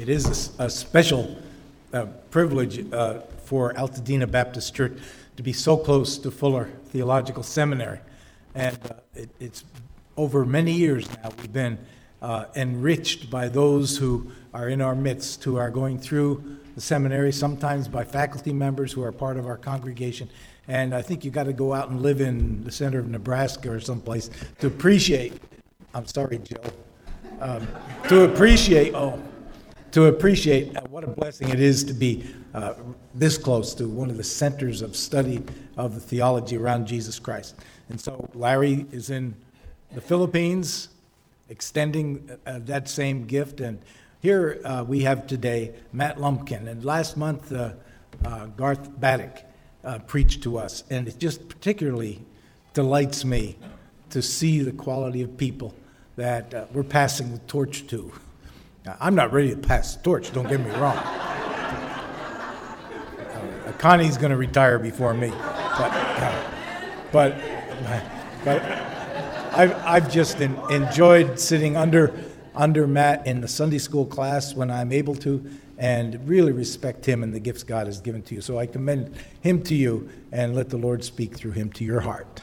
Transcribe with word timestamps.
It 0.00 0.08
is 0.08 0.52
a 0.58 0.70
special 0.70 1.36
uh, 1.92 2.06
privilege 2.30 2.90
uh, 2.90 3.20
for 3.44 3.74
Altadena 3.74 4.30
Baptist 4.30 4.74
Church 4.74 4.96
to 5.36 5.42
be 5.42 5.52
so 5.52 5.76
close 5.76 6.16
to 6.16 6.30
Fuller 6.30 6.70
Theological 6.86 7.42
Seminary. 7.42 7.98
And 8.54 8.78
uh, 8.86 8.94
it, 9.14 9.28
it's 9.38 9.62
over 10.16 10.46
many 10.46 10.72
years 10.72 11.06
now, 11.22 11.28
we've 11.36 11.52
been 11.52 11.78
uh, 12.22 12.46
enriched 12.56 13.28
by 13.28 13.50
those 13.50 13.98
who 13.98 14.32
are 14.54 14.70
in 14.70 14.80
our 14.80 14.94
midst, 14.94 15.44
who 15.44 15.58
are 15.58 15.70
going 15.70 15.98
through 15.98 16.56
the 16.76 16.80
seminary, 16.80 17.30
sometimes 17.30 17.86
by 17.86 18.02
faculty 18.02 18.54
members 18.54 18.92
who 18.94 19.02
are 19.02 19.12
part 19.12 19.36
of 19.36 19.44
our 19.44 19.58
congregation. 19.58 20.30
And 20.66 20.94
I 20.94 21.02
think 21.02 21.26
you 21.26 21.30
got 21.30 21.44
to 21.44 21.52
go 21.52 21.74
out 21.74 21.90
and 21.90 22.00
live 22.00 22.22
in 22.22 22.64
the 22.64 22.72
center 22.72 23.00
of 23.00 23.08
Nebraska 23.10 23.70
or 23.70 23.80
someplace 23.80 24.30
to 24.60 24.66
appreciate. 24.66 25.34
I'm 25.92 26.06
sorry, 26.06 26.38
Joe. 26.38 26.72
Um, 27.42 27.68
to 28.08 28.24
appreciate, 28.24 28.94
oh, 28.94 29.22
to 29.92 30.06
appreciate 30.06 30.76
uh, 30.76 30.82
what 30.82 31.04
a 31.04 31.08
blessing 31.08 31.48
it 31.48 31.60
is 31.60 31.82
to 31.84 31.92
be 31.92 32.24
uh, 32.54 32.74
this 33.14 33.36
close 33.36 33.74
to 33.74 33.88
one 33.88 34.10
of 34.10 34.16
the 34.16 34.24
centers 34.24 34.82
of 34.82 34.96
study 34.96 35.42
of 35.76 35.94
the 35.94 36.00
theology 36.00 36.56
around 36.56 36.86
Jesus 36.86 37.18
Christ. 37.18 37.56
And 37.88 38.00
so 38.00 38.28
Larry 38.34 38.86
is 38.92 39.10
in 39.10 39.34
the 39.92 40.00
Philippines 40.00 40.88
extending 41.48 42.30
uh, 42.46 42.60
that 42.62 42.88
same 42.88 43.26
gift. 43.26 43.60
And 43.60 43.80
here 44.20 44.60
uh, 44.64 44.84
we 44.86 45.00
have 45.00 45.26
today 45.26 45.74
Matt 45.92 46.20
Lumpkin. 46.20 46.68
And 46.68 46.84
last 46.84 47.16
month, 47.16 47.52
uh, 47.52 47.72
uh, 48.24 48.46
Garth 48.46 48.90
Baddock 49.00 49.42
preached 50.06 50.42
to 50.42 50.58
us. 50.58 50.84
And 50.90 51.08
it 51.08 51.18
just 51.18 51.48
particularly 51.48 52.20
delights 52.74 53.24
me 53.24 53.56
to 54.10 54.22
see 54.22 54.60
the 54.60 54.72
quality 54.72 55.22
of 55.22 55.36
people 55.36 55.74
that 56.16 56.72
we're 56.72 56.84
passing 56.84 57.32
the 57.32 57.38
torch 57.40 57.86
to. 57.88 58.12
Now, 58.84 58.96
I'm 59.00 59.14
not 59.14 59.32
ready 59.32 59.50
to 59.50 59.56
pass 59.56 59.96
the 59.96 60.02
torch, 60.02 60.32
don't 60.32 60.48
get 60.48 60.60
me 60.60 60.70
wrong. 60.70 60.96
Uh, 63.66 63.72
Connie's 63.78 64.16
going 64.16 64.30
to 64.30 64.36
retire 64.36 64.78
before 64.78 65.14
me. 65.14 65.28
But, 65.28 65.92
uh, 65.92 66.50
but, 67.12 67.36
but 68.44 68.62
I've, 69.52 69.74
I've 69.84 70.10
just 70.10 70.40
en- 70.40 70.58
enjoyed 70.70 71.38
sitting 71.38 71.76
under, 71.76 72.14
under 72.54 72.86
Matt 72.86 73.26
in 73.26 73.40
the 73.40 73.48
Sunday 73.48 73.78
school 73.78 74.06
class 74.06 74.54
when 74.54 74.70
I'm 74.70 74.92
able 74.92 75.14
to 75.16 75.44
and 75.80 76.28
really 76.28 76.52
respect 76.52 77.06
him 77.06 77.22
and 77.22 77.32
the 77.32 77.40
gifts 77.40 77.62
God 77.62 77.86
has 77.86 78.00
given 78.00 78.22
to 78.24 78.34
you. 78.34 78.42
So 78.42 78.58
I 78.58 78.66
commend 78.66 79.14
him 79.40 79.62
to 79.62 79.74
you 79.74 80.10
and 80.30 80.54
let 80.54 80.68
the 80.68 80.76
Lord 80.76 81.02
speak 81.02 81.34
through 81.34 81.52
him 81.52 81.70
to 81.72 81.84
your 81.84 82.00
heart. 82.00 82.42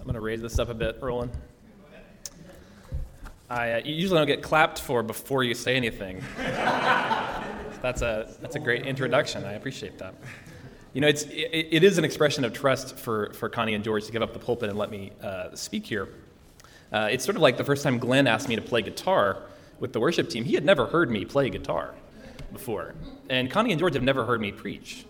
I'm 0.00 0.06
going 0.06 0.14
to 0.14 0.20
raise 0.20 0.40
this 0.40 0.58
up 0.58 0.70
a 0.70 0.74
bit, 0.74 0.96
Roland. 1.02 1.30
I 3.50 3.72
uh, 3.72 3.80
usually 3.84 4.18
don't 4.18 4.26
get 4.26 4.42
clapped 4.42 4.80
for 4.80 5.02
before 5.02 5.44
you 5.44 5.54
say 5.54 5.76
anything. 5.76 6.22
that's, 6.38 8.00
a, 8.00 8.34
that's 8.40 8.56
a 8.56 8.60
great 8.60 8.86
introduction. 8.86 9.44
I 9.44 9.52
appreciate 9.52 9.98
that. 9.98 10.14
You 10.94 11.02
know, 11.02 11.06
it's, 11.08 11.24
it, 11.24 11.68
it 11.70 11.84
is 11.84 11.98
an 11.98 12.04
expression 12.04 12.44
of 12.44 12.54
trust 12.54 12.96
for, 12.96 13.34
for 13.34 13.50
Connie 13.50 13.74
and 13.74 13.84
George 13.84 14.06
to 14.06 14.12
give 14.12 14.22
up 14.22 14.32
the 14.32 14.38
pulpit 14.38 14.70
and 14.70 14.78
let 14.78 14.90
me 14.90 15.12
uh, 15.22 15.54
speak 15.54 15.84
here. 15.84 16.08
Uh, 16.90 17.08
it's 17.10 17.22
sort 17.22 17.36
of 17.36 17.42
like 17.42 17.58
the 17.58 17.64
first 17.64 17.82
time 17.82 17.98
Glenn 17.98 18.26
asked 18.26 18.48
me 18.48 18.56
to 18.56 18.62
play 18.62 18.80
guitar 18.80 19.42
with 19.80 19.92
the 19.92 20.00
worship 20.00 20.30
team. 20.30 20.44
He 20.44 20.54
had 20.54 20.64
never 20.64 20.86
heard 20.86 21.10
me 21.10 21.26
play 21.26 21.50
guitar 21.50 21.94
before. 22.54 22.94
And 23.28 23.50
Connie 23.50 23.72
and 23.72 23.78
George 23.78 23.94
have 23.94 24.02
never 24.02 24.24
heard 24.24 24.40
me 24.40 24.50
preach. 24.50 25.04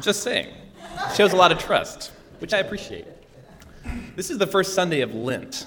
Just 0.00 0.22
saying. 0.22 0.48
Shows 1.14 1.32
a 1.32 1.36
lot 1.36 1.52
of 1.52 1.58
trust, 1.58 2.12
which 2.38 2.54
I 2.54 2.58
appreciate. 2.58 3.06
This 4.16 4.30
is 4.30 4.38
the 4.38 4.46
first 4.46 4.74
Sunday 4.74 5.02
of 5.02 5.14
Lent. 5.14 5.66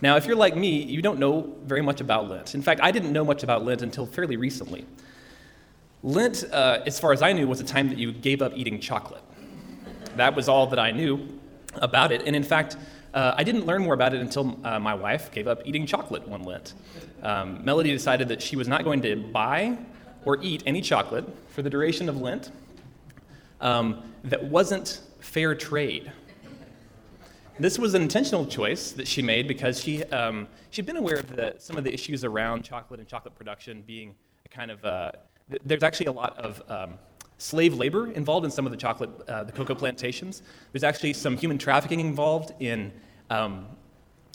Now, 0.00 0.16
if 0.16 0.26
you're 0.26 0.36
like 0.36 0.56
me, 0.56 0.82
you 0.82 1.00
don't 1.00 1.18
know 1.18 1.54
very 1.64 1.80
much 1.80 2.00
about 2.00 2.28
Lent. 2.28 2.54
In 2.54 2.62
fact, 2.62 2.80
I 2.82 2.90
didn't 2.90 3.12
know 3.12 3.24
much 3.24 3.42
about 3.42 3.64
Lent 3.64 3.82
until 3.82 4.04
fairly 4.04 4.36
recently. 4.36 4.84
Lent, 6.02 6.44
uh, 6.52 6.82
as 6.86 6.98
far 6.98 7.12
as 7.12 7.22
I 7.22 7.32
knew, 7.32 7.46
was 7.46 7.60
a 7.60 7.64
time 7.64 7.88
that 7.88 7.98
you 7.98 8.12
gave 8.12 8.42
up 8.42 8.52
eating 8.56 8.80
chocolate. 8.80 9.22
That 10.16 10.34
was 10.34 10.48
all 10.48 10.66
that 10.68 10.78
I 10.78 10.90
knew 10.90 11.26
about 11.76 12.12
it. 12.12 12.22
And 12.26 12.34
in 12.34 12.42
fact, 12.42 12.76
uh, 13.14 13.34
I 13.36 13.44
didn't 13.44 13.64
learn 13.64 13.82
more 13.82 13.94
about 13.94 14.12
it 14.12 14.20
until 14.20 14.58
uh, 14.64 14.78
my 14.78 14.94
wife 14.94 15.30
gave 15.30 15.46
up 15.46 15.62
eating 15.64 15.86
chocolate 15.86 16.26
one 16.26 16.42
Lent. 16.42 16.74
Um, 17.22 17.64
Melody 17.64 17.90
decided 17.90 18.28
that 18.28 18.42
she 18.42 18.56
was 18.56 18.68
not 18.68 18.84
going 18.84 19.02
to 19.02 19.16
buy 19.16 19.78
or 20.24 20.42
eat 20.42 20.62
any 20.66 20.80
chocolate 20.80 21.24
for 21.50 21.62
the 21.62 21.70
duration 21.70 22.08
of 22.08 22.20
Lent 22.20 22.50
um, 23.60 24.02
that 24.24 24.42
wasn't 24.44 25.00
fair 25.20 25.54
trade. 25.54 26.12
This 27.58 27.78
was 27.78 27.94
an 27.94 28.02
intentional 28.02 28.44
choice 28.44 28.92
that 28.92 29.08
she 29.08 29.22
made 29.22 29.48
because 29.48 29.80
she, 29.80 30.04
um, 30.04 30.46
she'd 30.70 30.84
been 30.84 30.98
aware 30.98 31.16
of 31.16 31.34
the, 31.34 31.54
some 31.58 31.78
of 31.78 31.84
the 31.84 31.92
issues 31.92 32.22
around 32.22 32.64
chocolate 32.64 33.00
and 33.00 33.08
chocolate 33.08 33.34
production 33.34 33.82
being 33.86 34.14
a 34.44 34.48
kind 34.48 34.70
of, 34.70 34.84
uh, 34.84 35.12
th- 35.48 35.62
there's 35.64 35.82
actually 35.82 36.06
a 36.06 36.12
lot 36.12 36.36
of 36.36 36.62
um, 36.68 36.98
slave 37.38 37.74
labor 37.74 38.12
involved 38.12 38.44
in 38.44 38.50
some 38.50 38.66
of 38.66 38.72
the 38.72 38.76
chocolate, 38.76 39.10
uh, 39.28 39.42
the 39.44 39.52
cocoa 39.52 39.74
plantations. 39.74 40.42
There's 40.72 40.84
actually 40.84 41.14
some 41.14 41.34
human 41.34 41.56
trafficking 41.56 42.00
involved 42.00 42.52
in, 42.60 42.92
um, 43.30 43.66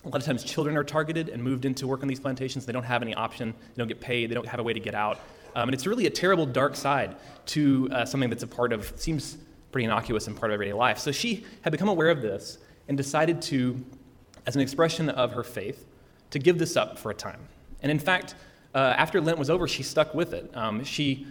a 0.04 0.10
lot 0.10 0.18
of 0.18 0.26
times 0.26 0.44
children 0.44 0.76
are 0.76 0.84
targeted 0.84 1.30
and 1.30 1.44
moved 1.44 1.66
into 1.66 1.86
work 1.86 2.02
on 2.02 2.08
these 2.08 2.20
plantations. 2.20 2.66
They 2.66 2.74
don't 2.74 2.84
have 2.84 3.04
any 3.04 3.14
option, 3.14 3.54
they 3.76 3.78
don't 3.78 3.88
get 3.88 4.02
paid, 4.02 4.32
they 4.32 4.36
don't 4.36 4.48
have 4.48 4.60
a 4.60 4.64
way 4.64 4.74
to 4.74 4.80
get 4.80 4.96
out. 4.96 5.20
Um, 5.56 5.70
and 5.70 5.74
it's 5.74 5.86
really 5.86 6.06
a 6.06 6.10
terrible 6.10 6.46
dark 6.46 6.76
side 6.76 7.16
to 7.48 7.90
uh, 7.92 8.06
something 8.06 8.30
that's 8.30 8.44
a 8.44 8.48
part 8.48 8.74
of, 8.74 8.94
seems 8.96 9.38
pretty 9.72 9.86
innocuous 9.86 10.28
and 10.28 10.38
part 10.38 10.52
of 10.52 10.54
everyday 10.54 10.74
life. 10.74 10.98
So 10.98 11.12
she 11.12 11.46
had 11.62 11.72
become 11.72 11.90
aware 11.90 12.10
of 12.10 12.22
this 12.22 12.58
and 12.88 12.98
decided 12.98 13.42
to, 13.44 13.84
as 14.46 14.56
an 14.56 14.62
expression 14.62 15.10
of 15.10 15.34
her 15.34 15.44
faith, 15.44 15.86
to 16.32 16.40
give 16.40 16.58
this 16.58 16.76
up 16.76 16.98
for 16.98 17.12
a 17.12 17.14
time. 17.14 17.40
And 17.82 17.92
in 17.92 18.00
fact, 18.00 18.36
uh, 18.74 18.94
after 18.98 19.20
Lent 19.20 19.38
was 19.38 19.50
over, 19.50 19.68
she 19.68 19.84
stuck 19.84 20.14
with 20.14 20.34
it. 20.34 20.50
Um, 20.56 20.84
she, 20.84 21.28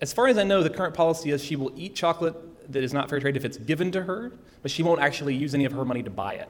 as 0.00 0.12
far 0.12 0.26
as 0.26 0.38
I 0.38 0.42
know, 0.42 0.62
the 0.62 0.70
current 0.70 0.94
policy 0.94 1.30
is 1.30 1.44
she 1.44 1.56
will 1.56 1.72
eat 1.76 1.94
chocolate 1.94 2.36
that 2.72 2.82
is 2.82 2.92
not 2.92 3.08
fair 3.08 3.20
trade 3.20 3.36
if 3.36 3.44
it's 3.44 3.56
given 3.58 3.92
to 3.92 4.02
her, 4.02 4.32
but 4.62 4.70
she 4.70 4.82
won't 4.82 5.00
actually 5.00 5.34
use 5.34 5.54
any 5.54 5.64
of 5.64 5.72
her 5.72 5.84
money 5.84 6.02
to 6.02 6.10
buy 6.10 6.34
it. 6.34 6.48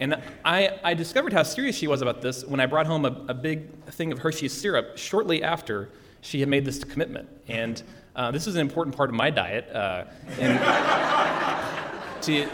And 0.00 0.20
I, 0.44 0.78
I 0.84 0.94
discovered 0.94 1.32
how 1.32 1.42
serious 1.42 1.76
she 1.76 1.86
was 1.86 2.02
about 2.02 2.22
this 2.22 2.44
when 2.44 2.60
I 2.60 2.66
brought 2.66 2.86
home 2.86 3.04
a, 3.04 3.24
a 3.28 3.34
big 3.34 3.84
thing 3.86 4.12
of 4.12 4.18
Hershey's 4.18 4.52
syrup 4.52 4.96
shortly 4.96 5.42
after 5.42 5.90
she 6.20 6.40
had 6.40 6.48
made 6.48 6.64
this 6.64 6.82
commitment. 6.84 7.28
And 7.48 7.82
uh, 8.14 8.30
this 8.30 8.46
was 8.46 8.54
an 8.54 8.60
important 8.60 8.96
part 8.96 9.10
of 9.10 9.14
my 9.14 9.30
diet. 9.30 9.70
Uh, 9.74 10.04
and 10.38 10.58
to 12.22 12.46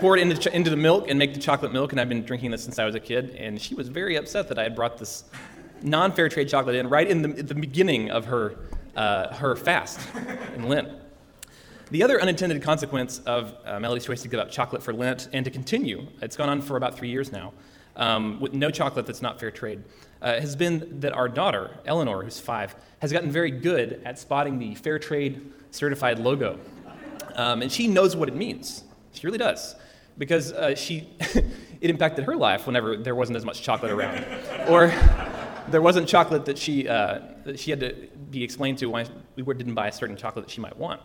pour 0.00 0.16
it 0.16 0.20
into, 0.20 0.54
into 0.54 0.70
the 0.70 0.76
milk 0.76 1.06
and 1.08 1.18
make 1.18 1.34
the 1.34 1.40
chocolate 1.40 1.72
milk, 1.72 1.92
and 1.92 2.00
I've 2.00 2.08
been 2.08 2.24
drinking 2.24 2.50
this 2.50 2.64
since 2.64 2.78
I 2.78 2.84
was 2.84 2.94
a 2.94 3.00
kid. 3.00 3.36
And 3.36 3.60
she 3.60 3.74
was 3.74 3.88
very 3.88 4.16
upset 4.16 4.48
that 4.48 4.58
I 4.58 4.64
had 4.64 4.76
brought 4.76 4.98
this 4.98 5.24
non 5.82 6.12
fair 6.12 6.28
trade 6.28 6.48
chocolate 6.48 6.76
in 6.76 6.88
right 6.88 7.06
in 7.06 7.22
the, 7.22 7.42
the 7.42 7.54
beginning 7.54 8.10
of 8.10 8.26
her, 8.26 8.56
uh, 8.96 9.34
her 9.34 9.56
fast 9.56 10.00
in 10.54 10.68
Lent. 10.68 10.88
The 11.92 12.02
other 12.02 12.22
unintended 12.22 12.62
consequence 12.62 13.18
of 13.26 13.54
uh, 13.66 13.78
Melody's 13.78 14.06
choice 14.06 14.22
to 14.22 14.28
give 14.28 14.40
up 14.40 14.50
chocolate 14.50 14.82
for 14.82 14.94
Lent 14.94 15.28
and 15.34 15.44
to 15.44 15.50
continue, 15.50 16.06
it's 16.22 16.38
gone 16.38 16.48
on 16.48 16.62
for 16.62 16.78
about 16.78 16.96
three 16.96 17.10
years 17.10 17.30
now, 17.30 17.52
um, 17.96 18.40
with 18.40 18.54
no 18.54 18.70
chocolate 18.70 19.04
that's 19.04 19.20
not 19.20 19.38
fair 19.38 19.50
trade, 19.50 19.84
uh, 20.22 20.40
has 20.40 20.56
been 20.56 21.00
that 21.00 21.12
our 21.12 21.28
daughter, 21.28 21.70
Eleanor, 21.84 22.22
who's 22.22 22.40
five, 22.40 22.74
has 23.00 23.12
gotten 23.12 23.30
very 23.30 23.50
good 23.50 24.00
at 24.06 24.18
spotting 24.18 24.58
the 24.58 24.74
fair 24.74 24.98
trade 24.98 25.52
certified 25.70 26.18
logo. 26.18 26.58
Um, 27.34 27.60
and 27.60 27.70
she 27.70 27.88
knows 27.88 28.16
what 28.16 28.30
it 28.30 28.34
means. 28.34 28.84
She 29.12 29.26
really 29.26 29.36
does. 29.36 29.74
Because 30.16 30.50
uh, 30.54 30.74
she, 30.74 31.10
it 31.20 31.90
impacted 31.90 32.24
her 32.24 32.36
life 32.36 32.66
whenever 32.66 32.96
there 32.96 33.14
wasn't 33.14 33.36
as 33.36 33.44
much 33.44 33.60
chocolate 33.60 33.92
around. 33.92 34.24
or 34.66 34.90
there 35.68 35.82
wasn't 35.82 36.08
chocolate 36.08 36.46
that 36.46 36.56
she, 36.56 36.88
uh, 36.88 37.20
that 37.44 37.58
she 37.58 37.70
had 37.70 37.80
to 37.80 38.08
be 38.30 38.42
explained 38.42 38.78
to 38.78 38.86
why 38.86 39.04
we 39.36 39.42
didn't 39.42 39.74
buy 39.74 39.88
a 39.88 39.92
certain 39.92 40.16
chocolate 40.16 40.46
that 40.46 40.50
she 40.50 40.62
might 40.62 40.78
want. 40.78 41.02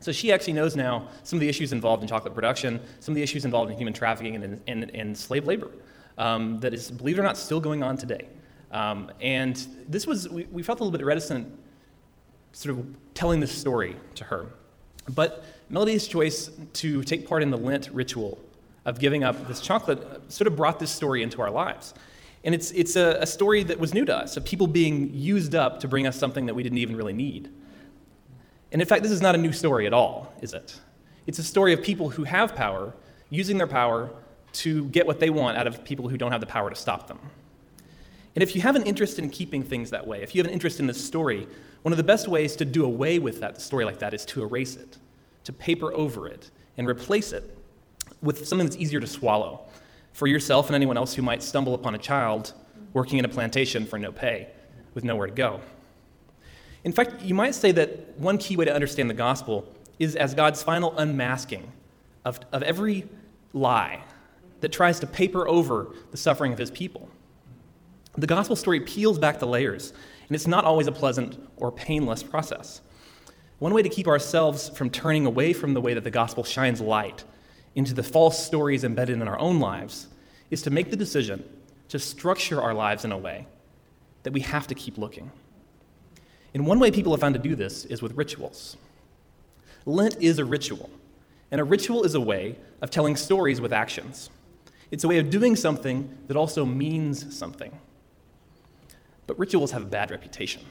So 0.00 0.12
she 0.12 0.32
actually 0.32 0.52
knows 0.52 0.76
now 0.76 1.08
some 1.24 1.38
of 1.38 1.40
the 1.40 1.48
issues 1.48 1.72
involved 1.72 2.02
in 2.02 2.08
chocolate 2.08 2.34
production, 2.34 2.80
some 3.00 3.12
of 3.12 3.16
the 3.16 3.22
issues 3.22 3.44
involved 3.44 3.70
in 3.70 3.76
human 3.76 3.92
trafficking 3.92 4.36
and, 4.36 4.60
and, 4.66 4.90
and 4.94 5.16
slave 5.16 5.46
labor 5.46 5.70
um, 6.18 6.60
that 6.60 6.74
is, 6.74 6.90
believe 6.90 7.18
it 7.18 7.20
or 7.20 7.24
not, 7.24 7.36
still 7.36 7.60
going 7.60 7.82
on 7.82 7.96
today. 7.96 8.28
Um, 8.70 9.10
and 9.20 9.56
this 9.88 10.06
was, 10.06 10.28
we, 10.28 10.44
we, 10.52 10.62
felt 10.62 10.80
a 10.80 10.84
little 10.84 10.96
bit 10.96 11.04
reticent 11.04 11.48
sort 12.52 12.76
of 12.76 12.86
telling 13.14 13.40
this 13.40 13.52
story 13.52 13.96
to 14.16 14.24
her. 14.24 14.46
But 15.08 15.44
Melody's 15.70 16.06
choice 16.06 16.50
to 16.74 17.02
take 17.02 17.26
part 17.26 17.42
in 17.42 17.50
the 17.50 17.56
Lent 17.56 17.88
ritual 17.92 18.38
of 18.84 18.98
giving 18.98 19.24
up 19.24 19.48
this 19.48 19.60
chocolate 19.60 20.30
sort 20.30 20.46
of 20.46 20.56
brought 20.56 20.78
this 20.78 20.90
story 20.90 21.22
into 21.22 21.40
our 21.40 21.50
lives. 21.50 21.94
And 22.44 22.54
it's, 22.54 22.70
it's 22.72 22.96
a, 22.96 23.18
a 23.20 23.26
story 23.26 23.62
that 23.64 23.78
was 23.78 23.94
new 23.94 24.04
to 24.04 24.16
us, 24.16 24.36
of 24.36 24.44
people 24.44 24.66
being 24.66 25.12
used 25.14 25.54
up 25.54 25.80
to 25.80 25.88
bring 25.88 26.06
us 26.06 26.16
something 26.16 26.46
that 26.46 26.54
we 26.54 26.62
didn't 26.62 26.78
even 26.78 26.96
really 26.96 27.12
need. 27.12 27.50
And 28.72 28.82
in 28.82 28.88
fact, 28.88 29.02
this 29.02 29.12
is 29.12 29.22
not 29.22 29.34
a 29.34 29.38
new 29.38 29.52
story 29.52 29.86
at 29.86 29.92
all, 29.92 30.32
is 30.40 30.52
it? 30.52 30.78
It's 31.26 31.38
a 31.38 31.44
story 31.44 31.72
of 31.72 31.82
people 31.82 32.10
who 32.10 32.24
have 32.24 32.54
power 32.54 32.94
using 33.30 33.58
their 33.58 33.66
power 33.66 34.10
to 34.52 34.86
get 34.86 35.06
what 35.06 35.20
they 35.20 35.30
want 35.30 35.58
out 35.58 35.66
of 35.66 35.84
people 35.84 36.08
who 36.08 36.16
don't 36.16 36.32
have 36.32 36.40
the 36.40 36.46
power 36.46 36.70
to 36.70 36.76
stop 36.76 37.06
them. 37.06 37.18
And 38.34 38.42
if 38.42 38.54
you 38.54 38.62
have 38.62 38.76
an 38.76 38.84
interest 38.84 39.18
in 39.18 39.30
keeping 39.30 39.62
things 39.62 39.90
that 39.90 40.06
way, 40.06 40.22
if 40.22 40.34
you 40.34 40.40
have 40.40 40.46
an 40.46 40.52
interest 40.52 40.80
in 40.80 40.86
this 40.86 41.04
story, 41.04 41.46
one 41.82 41.92
of 41.92 41.96
the 41.96 42.04
best 42.04 42.28
ways 42.28 42.56
to 42.56 42.64
do 42.64 42.84
away 42.84 43.18
with 43.18 43.40
that 43.40 43.60
story 43.60 43.84
like 43.84 43.98
that 43.98 44.14
is 44.14 44.24
to 44.26 44.42
erase 44.42 44.76
it, 44.76 44.98
to 45.44 45.52
paper 45.52 45.92
over 45.92 46.28
it 46.28 46.50
and 46.76 46.88
replace 46.88 47.32
it 47.32 47.56
with 48.22 48.46
something 48.46 48.66
that's 48.66 48.76
easier 48.76 49.00
to 49.00 49.06
swallow 49.06 49.62
for 50.12 50.26
yourself 50.26 50.66
and 50.66 50.76
anyone 50.76 50.96
else 50.96 51.14
who 51.14 51.22
might 51.22 51.42
stumble 51.42 51.74
upon 51.74 51.94
a 51.94 51.98
child 51.98 52.52
working 52.92 53.18
in 53.18 53.24
a 53.24 53.28
plantation 53.28 53.86
for 53.86 53.98
no 53.98 54.10
pay 54.10 54.48
with 54.94 55.04
nowhere 55.04 55.26
to 55.26 55.32
go. 55.32 55.60
In 56.88 56.94
fact, 56.94 57.20
you 57.20 57.34
might 57.34 57.54
say 57.54 57.70
that 57.72 58.18
one 58.18 58.38
key 58.38 58.56
way 58.56 58.64
to 58.64 58.72
understand 58.72 59.10
the 59.10 59.14
gospel 59.14 59.70
is 59.98 60.16
as 60.16 60.32
God's 60.32 60.62
final 60.62 60.96
unmasking 60.96 61.70
of, 62.24 62.40
of 62.50 62.62
every 62.62 63.06
lie 63.52 64.02
that 64.60 64.72
tries 64.72 64.98
to 65.00 65.06
paper 65.06 65.46
over 65.46 65.94
the 66.12 66.16
suffering 66.16 66.50
of 66.50 66.58
his 66.58 66.70
people. 66.70 67.10
The 68.16 68.26
gospel 68.26 68.56
story 68.56 68.80
peels 68.80 69.18
back 69.18 69.38
the 69.38 69.46
layers, 69.46 69.92
and 70.28 70.34
it's 70.34 70.46
not 70.46 70.64
always 70.64 70.86
a 70.86 70.92
pleasant 70.92 71.38
or 71.58 71.70
painless 71.70 72.22
process. 72.22 72.80
One 73.58 73.74
way 73.74 73.82
to 73.82 73.90
keep 73.90 74.08
ourselves 74.08 74.70
from 74.70 74.88
turning 74.88 75.26
away 75.26 75.52
from 75.52 75.74
the 75.74 75.82
way 75.82 75.92
that 75.92 76.04
the 76.04 76.10
gospel 76.10 76.42
shines 76.42 76.80
light 76.80 77.22
into 77.74 77.92
the 77.92 78.02
false 78.02 78.42
stories 78.42 78.82
embedded 78.82 79.20
in 79.20 79.28
our 79.28 79.38
own 79.38 79.60
lives 79.60 80.06
is 80.50 80.62
to 80.62 80.70
make 80.70 80.88
the 80.88 80.96
decision 80.96 81.44
to 81.88 81.98
structure 81.98 82.62
our 82.62 82.72
lives 82.72 83.04
in 83.04 83.12
a 83.12 83.18
way 83.18 83.46
that 84.22 84.32
we 84.32 84.40
have 84.40 84.66
to 84.68 84.74
keep 84.74 84.96
looking. 84.96 85.30
And 86.54 86.66
one 86.66 86.78
way 86.78 86.90
people 86.90 87.12
have 87.12 87.20
found 87.20 87.34
to 87.34 87.40
do 87.40 87.54
this 87.54 87.84
is 87.84 88.02
with 88.02 88.12
rituals. 88.16 88.76
Lent 89.84 90.16
is 90.20 90.38
a 90.38 90.44
ritual, 90.44 90.90
and 91.50 91.60
a 91.60 91.64
ritual 91.64 92.04
is 92.04 92.14
a 92.14 92.20
way 92.20 92.56
of 92.82 92.90
telling 92.90 93.16
stories 93.16 93.60
with 93.60 93.72
actions. 93.72 94.30
It's 94.90 95.04
a 95.04 95.08
way 95.08 95.18
of 95.18 95.30
doing 95.30 95.56
something 95.56 96.16
that 96.26 96.36
also 96.36 96.64
means 96.64 97.36
something. 97.36 97.78
But 99.26 99.38
rituals 99.38 99.72
have 99.72 99.82
a 99.82 99.86
bad 99.86 100.10
reputation. 100.10 100.62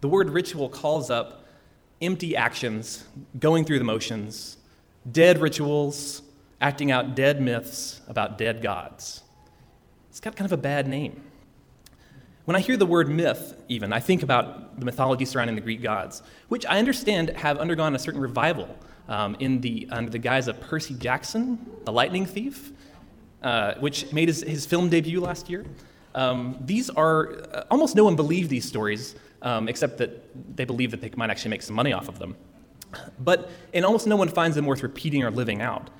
The 0.00 0.08
word 0.08 0.30
ritual 0.30 0.68
calls 0.68 1.10
up 1.10 1.46
empty 2.02 2.36
actions, 2.36 3.04
going 3.38 3.64
through 3.64 3.78
the 3.78 3.84
motions, 3.84 4.58
dead 5.10 5.38
rituals, 5.38 6.22
acting 6.60 6.90
out 6.90 7.14
dead 7.14 7.40
myths 7.40 8.00
about 8.08 8.38
dead 8.38 8.62
gods. 8.62 9.22
It's 10.10 10.20
got 10.20 10.36
kind 10.36 10.46
of 10.46 10.52
a 10.52 10.60
bad 10.60 10.86
name. 10.86 11.22
When 12.46 12.54
I 12.54 12.60
hear 12.60 12.76
the 12.76 12.86
word 12.86 13.08
myth, 13.08 13.60
even, 13.68 13.92
I 13.92 13.98
think 13.98 14.22
about 14.22 14.78
the 14.78 14.84
mythology 14.86 15.24
surrounding 15.24 15.56
the 15.56 15.60
Greek 15.60 15.82
gods, 15.82 16.22
which 16.48 16.64
I 16.64 16.78
understand 16.78 17.30
have 17.30 17.58
undergone 17.58 17.96
a 17.96 17.98
certain 17.98 18.20
revival 18.20 18.68
um, 19.08 19.36
in 19.40 19.60
the, 19.60 19.88
under 19.90 20.12
the 20.12 20.18
guise 20.20 20.46
of 20.46 20.60
Percy 20.60 20.94
Jackson, 20.94 21.58
the 21.84 21.90
lightning 21.90 22.24
thief, 22.24 22.70
uh, 23.42 23.74
which 23.80 24.12
made 24.12 24.28
his, 24.28 24.42
his 24.42 24.64
film 24.64 24.88
debut 24.88 25.20
last 25.20 25.50
year. 25.50 25.66
Um, 26.14 26.56
these 26.60 26.88
are, 26.88 27.32
uh, 27.52 27.64
almost 27.68 27.96
no 27.96 28.04
one 28.04 28.14
believed 28.14 28.48
these 28.48 28.64
stories, 28.64 29.16
um, 29.42 29.68
except 29.68 29.98
that 29.98 30.56
they 30.56 30.64
believe 30.64 30.92
that 30.92 31.00
they 31.00 31.10
might 31.16 31.30
actually 31.30 31.50
make 31.50 31.62
some 31.62 31.74
money 31.74 31.92
off 31.92 32.06
of 32.08 32.20
them. 32.20 32.36
But, 33.18 33.50
and 33.74 33.84
almost 33.84 34.06
no 34.06 34.14
one 34.14 34.28
finds 34.28 34.54
them 34.54 34.66
worth 34.66 34.84
repeating 34.84 35.24
or 35.24 35.32
living 35.32 35.62
out. 35.62 35.90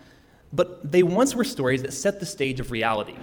But 0.53 0.93
they 0.93 1.03
once 1.03 1.35
were 1.35 1.43
stories 1.43 1.83
that 1.83 1.93
set 1.93 2.21
the 2.21 2.27
stage 2.27 2.61
of 2.61 2.71
reality, 2.71 3.17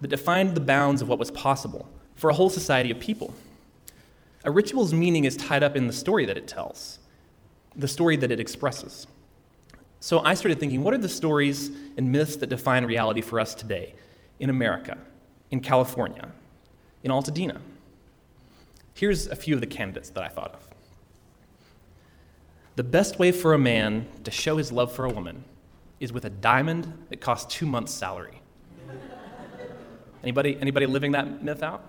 that 0.00 0.08
defined 0.08 0.54
the 0.54 0.62
bounds 0.62 1.02
of 1.02 1.08
what 1.08 1.18
was 1.18 1.30
possible 1.30 1.90
for 2.14 2.30
a 2.30 2.34
whole 2.34 2.50
society 2.50 2.90
of 2.90 2.98
people. 2.98 3.34
A 4.44 4.50
ritual's 4.50 4.92
meaning 4.92 5.24
is 5.24 5.36
tied 5.36 5.62
up 5.62 5.74
in 5.74 5.86
the 5.86 5.92
story 5.92 6.26
that 6.26 6.36
it 6.36 6.46
tells, 6.46 6.98
the 7.74 7.88
story 7.88 8.16
that 8.16 8.30
it 8.30 8.40
expresses. 8.40 9.06
So 10.00 10.20
I 10.20 10.34
started 10.34 10.60
thinking 10.60 10.82
what 10.84 10.92
are 10.92 10.98
the 10.98 11.08
stories 11.08 11.70
and 11.96 12.12
myths 12.12 12.36
that 12.36 12.48
define 12.48 12.84
reality 12.84 13.22
for 13.22 13.40
us 13.40 13.54
today 13.54 13.94
in 14.38 14.50
America, 14.50 14.98
in 15.50 15.60
California, 15.60 16.30
in 17.02 17.10
Altadena? 17.10 17.60
Here's 18.92 19.26
a 19.26 19.34
few 19.34 19.54
of 19.54 19.60
the 19.60 19.66
candidates 19.66 20.10
that 20.10 20.22
I 20.22 20.28
thought 20.28 20.52
of. 20.52 20.68
The 22.76 22.84
best 22.84 23.18
way 23.18 23.32
for 23.32 23.54
a 23.54 23.58
man 23.58 24.06
to 24.24 24.30
show 24.30 24.56
his 24.56 24.70
love 24.70 24.92
for 24.92 25.04
a 25.04 25.10
woman 25.10 25.44
is 26.00 26.12
with 26.12 26.24
a 26.24 26.30
diamond 26.30 26.92
that 27.08 27.20
costs 27.20 27.54
two 27.54 27.66
months' 27.66 27.94
salary. 27.94 28.40
Anybody, 30.22 30.58
anybody 30.60 30.86
living 30.86 31.12
that 31.12 31.42
myth 31.42 31.62
out? 31.62 31.82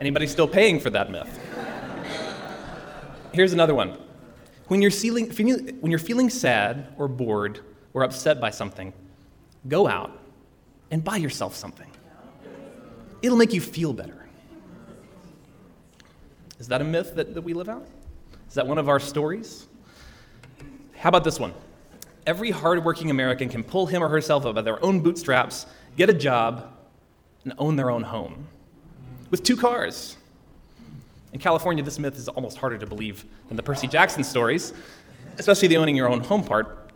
Anybody 0.00 0.26
still 0.26 0.48
paying 0.48 0.78
for 0.78 0.90
that 0.90 1.10
myth? 1.10 1.28
Here's 3.32 3.52
another 3.52 3.74
one. 3.74 3.98
When 4.68 4.82
you're, 4.82 4.90
feeling, 4.90 5.30
when 5.80 5.90
you're 5.90 5.98
feeling 5.98 6.30
sad 6.30 6.88
or 6.98 7.08
bored 7.08 7.60
or 7.94 8.04
upset 8.04 8.40
by 8.40 8.50
something, 8.50 8.92
go 9.66 9.88
out 9.88 10.18
and 10.90 11.02
buy 11.02 11.16
yourself 11.16 11.56
something. 11.56 11.90
It'll 13.22 13.38
make 13.38 13.52
you 13.52 13.60
feel 13.60 13.92
better. 13.92 14.26
Is 16.58 16.68
that 16.68 16.80
a 16.80 16.84
myth 16.84 17.14
that, 17.16 17.34
that 17.34 17.42
we 17.42 17.54
live 17.54 17.68
out? 17.68 17.86
Is 18.48 18.54
that 18.54 18.66
one 18.66 18.78
of 18.78 18.88
our 18.88 19.00
stories? 19.00 19.66
How 20.96 21.08
about 21.08 21.24
this 21.24 21.40
one? 21.40 21.54
Every 22.26 22.50
hardworking 22.50 23.10
American 23.10 23.48
can 23.48 23.64
pull 23.64 23.86
him 23.86 24.02
or 24.02 24.08
herself 24.08 24.44
up 24.44 24.54
by 24.54 24.62
their 24.62 24.84
own 24.84 25.00
bootstraps, 25.00 25.66
get 25.96 26.10
a 26.10 26.14
job, 26.14 26.72
and 27.44 27.54
own 27.58 27.76
their 27.76 27.90
own 27.90 28.02
home 28.02 28.46
with 29.30 29.42
two 29.42 29.56
cars. 29.56 30.16
In 31.32 31.40
California, 31.40 31.84
this 31.84 31.98
myth 31.98 32.16
is 32.16 32.28
almost 32.28 32.56
harder 32.56 32.78
to 32.78 32.86
believe 32.86 33.24
than 33.48 33.56
the 33.56 33.62
Percy 33.62 33.86
Jackson 33.86 34.24
stories, 34.24 34.72
especially 35.38 35.68
the 35.68 35.76
owning 35.76 35.94
your 35.94 36.08
own 36.08 36.20
home 36.20 36.42
part. 36.42 36.90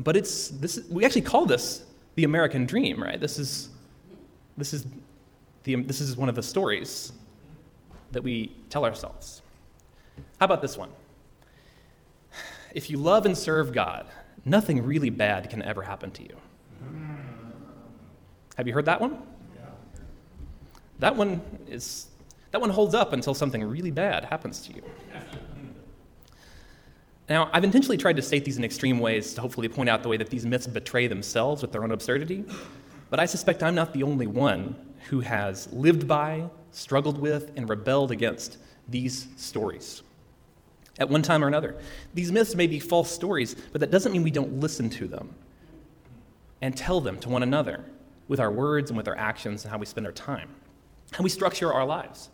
But 0.00 0.16
it's, 0.16 0.48
this, 0.48 0.80
we 0.90 1.04
actually 1.04 1.22
call 1.22 1.46
this 1.46 1.84
the 2.14 2.24
American 2.24 2.66
dream, 2.66 3.02
right? 3.02 3.20
This 3.20 3.38
is, 3.38 3.68
this, 4.56 4.72
is 4.72 4.86
the, 5.64 5.76
this 5.76 6.00
is 6.00 6.16
one 6.16 6.28
of 6.28 6.34
the 6.34 6.42
stories 6.42 7.12
that 8.12 8.22
we 8.22 8.56
tell 8.70 8.84
ourselves. 8.84 9.42
How 10.40 10.46
about 10.46 10.62
this 10.62 10.76
one? 10.76 10.90
If 12.74 12.90
you 12.90 12.96
love 12.96 13.26
and 13.26 13.36
serve 13.36 13.72
God, 13.72 14.06
nothing 14.44 14.84
really 14.84 15.10
bad 15.10 15.50
can 15.50 15.62
ever 15.62 15.82
happen 15.82 16.10
to 16.12 16.22
you. 16.22 16.36
Have 18.56 18.66
you 18.66 18.72
heard 18.72 18.86
that 18.86 19.00
one? 19.00 19.22
That 20.98 21.16
one 21.16 21.40
is 21.68 22.06
that 22.50 22.60
one 22.60 22.70
holds 22.70 22.94
up 22.94 23.12
until 23.12 23.34
something 23.34 23.62
really 23.64 23.90
bad 23.90 24.24
happens 24.24 24.60
to 24.62 24.74
you. 24.74 24.82
Now, 27.28 27.50
I've 27.52 27.64
intentionally 27.64 27.98
tried 27.98 28.16
to 28.16 28.22
state 28.22 28.46
these 28.46 28.56
in 28.56 28.64
extreme 28.64 29.00
ways 29.00 29.34
to 29.34 29.42
hopefully 29.42 29.68
point 29.68 29.90
out 29.90 30.02
the 30.02 30.08
way 30.08 30.16
that 30.16 30.30
these 30.30 30.46
myths 30.46 30.66
betray 30.66 31.08
themselves 31.08 31.60
with 31.60 31.72
their 31.72 31.84
own 31.84 31.90
absurdity, 31.90 32.46
but 33.10 33.20
I 33.20 33.26
suspect 33.26 33.62
I'm 33.62 33.74
not 33.74 33.92
the 33.92 34.02
only 34.02 34.26
one 34.26 34.74
who 35.10 35.20
has 35.20 35.70
lived 35.70 36.08
by, 36.08 36.48
struggled 36.70 37.18
with, 37.18 37.52
and 37.54 37.68
rebelled 37.68 38.12
against 38.12 38.56
these 38.88 39.28
stories 39.36 40.02
at 40.98 41.08
one 41.08 41.22
time 41.22 41.44
or 41.44 41.48
another. 41.48 41.76
These 42.14 42.32
myths 42.32 42.54
may 42.54 42.66
be 42.66 42.80
false 42.80 43.10
stories, 43.10 43.54
but 43.72 43.80
that 43.82 43.90
doesn't 43.90 44.10
mean 44.10 44.22
we 44.22 44.30
don't 44.30 44.60
listen 44.60 44.88
to 44.90 45.06
them 45.06 45.34
and 46.62 46.74
tell 46.74 47.00
them 47.00 47.18
to 47.20 47.28
one 47.28 47.42
another 47.42 47.84
with 48.26 48.40
our 48.40 48.50
words 48.50 48.90
and 48.90 48.96
with 48.96 49.06
our 49.06 49.16
actions 49.16 49.64
and 49.64 49.70
how 49.70 49.78
we 49.78 49.84
spend 49.84 50.06
our 50.06 50.12
time 50.12 50.48
how 51.12 51.24
we 51.24 51.30
structure 51.30 51.72
our 51.72 51.86
lives. 51.86 52.30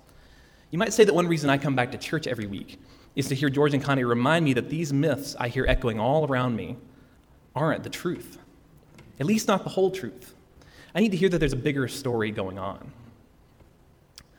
You 0.71 0.79
might 0.79 0.93
say 0.93 1.05
that 1.05 1.15
one 1.15 1.29
reason 1.29 1.51
I 1.51 1.59
come 1.59 1.77
back 1.77 1.93
to 1.93 1.99
church 1.99 2.27
every 2.27 2.47
week 2.47 2.81
is 3.15 3.29
to 3.29 3.35
hear 3.35 3.49
George 3.49 3.75
and 3.75 3.83
Connie 3.83 4.05
remind 4.05 4.45
me 4.45 4.55
that 4.55 4.69
these 4.69 4.93
myths 4.93 5.37
I 5.39 5.49
hear 5.49 5.65
echoing 5.69 6.01
all 6.01 6.27
around 6.27 6.57
me 6.57 6.77
aren't 7.55 7.85
the 7.85 7.91
truth, 7.91 8.39
at 9.21 9.27
least 9.27 9.47
not 9.47 9.63
the 9.63 9.71
whole 9.71 9.91
truth. 9.91 10.35
I 10.95 11.01
need 11.01 11.13
to 11.13 11.17
hear 11.17 11.29
that 11.29 11.39
there's 11.39 11.53
a 11.53 11.57
bigger 11.57 11.87
story 11.89 12.31
going 12.31 12.59
on. 12.59 12.93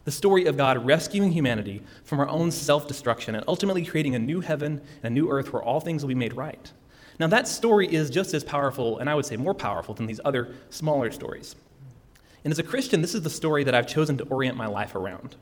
The 0.06 0.12
story 0.12 0.46
of 0.46 0.56
God 0.56 0.86
rescuing 0.86 1.32
humanity 1.32 1.82
from 2.04 2.20
our 2.20 2.28
own 2.28 2.52
self 2.52 2.88
destruction 2.88 3.36
and 3.36 3.44
ultimately 3.48 3.84
creating 3.84 4.16
a 4.16 4.20
new 4.20 4.40
heaven 4.40 4.82
and 5.04 5.06
a 5.06 5.10
new 5.10 5.30
earth 5.30 5.52
where 5.52 5.64
all 5.64 5.80
things 5.80 6.04
will 6.04 6.10
be 6.10 6.16
made 6.16 6.34
right. 6.34 6.72
Now, 7.20 7.28
that 7.28 7.48
story 7.48 7.92
is 7.92 8.10
just 8.10 8.34
as 8.34 8.44
powerful, 8.44 9.00
and 9.00 9.10
I 9.10 9.16
would 9.16 9.26
say 9.26 9.38
more 9.38 9.54
powerful, 9.54 9.94
than 9.94 10.06
these 10.06 10.20
other 10.26 10.54
smaller 10.70 11.12
stories. 11.12 11.56
And 12.46 12.52
as 12.52 12.60
a 12.60 12.64
Christian, 12.64 13.02
this 13.02 13.16
is 13.16 13.24
the 13.24 13.30
story 13.30 13.64
that 13.64 13.74
I've 13.74 13.88
chosen 13.88 14.18
to 14.20 14.24
orient 14.26 14.56
my 14.56 14.68
life 14.68 14.94
around. 14.94 15.36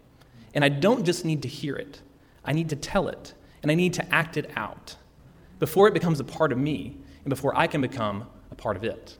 And 0.53 0.63
I 0.63 0.69
don't 0.69 1.05
just 1.05 1.25
need 1.25 1.41
to 1.41 1.49
hear 1.49 1.75
it, 1.75 2.01
I 2.45 2.53
need 2.53 2.69
to 2.69 2.75
tell 2.75 3.09
it, 3.09 3.33
and 3.61 3.69
I 3.69 3.75
need 3.75 3.93
to 3.95 4.13
act 4.15 4.37
it 4.37 4.49
out 4.55 4.95
before 5.59 5.87
it 5.87 5.93
becomes 5.93 6.19
a 6.19 6.23
part 6.23 6.51
of 6.51 6.57
me 6.57 6.97
and 7.25 7.29
before 7.29 7.55
I 7.55 7.67
can 7.67 7.81
become 7.81 8.27
a 8.51 8.55
part 8.55 8.77
of 8.77 8.83
it. 8.83 9.17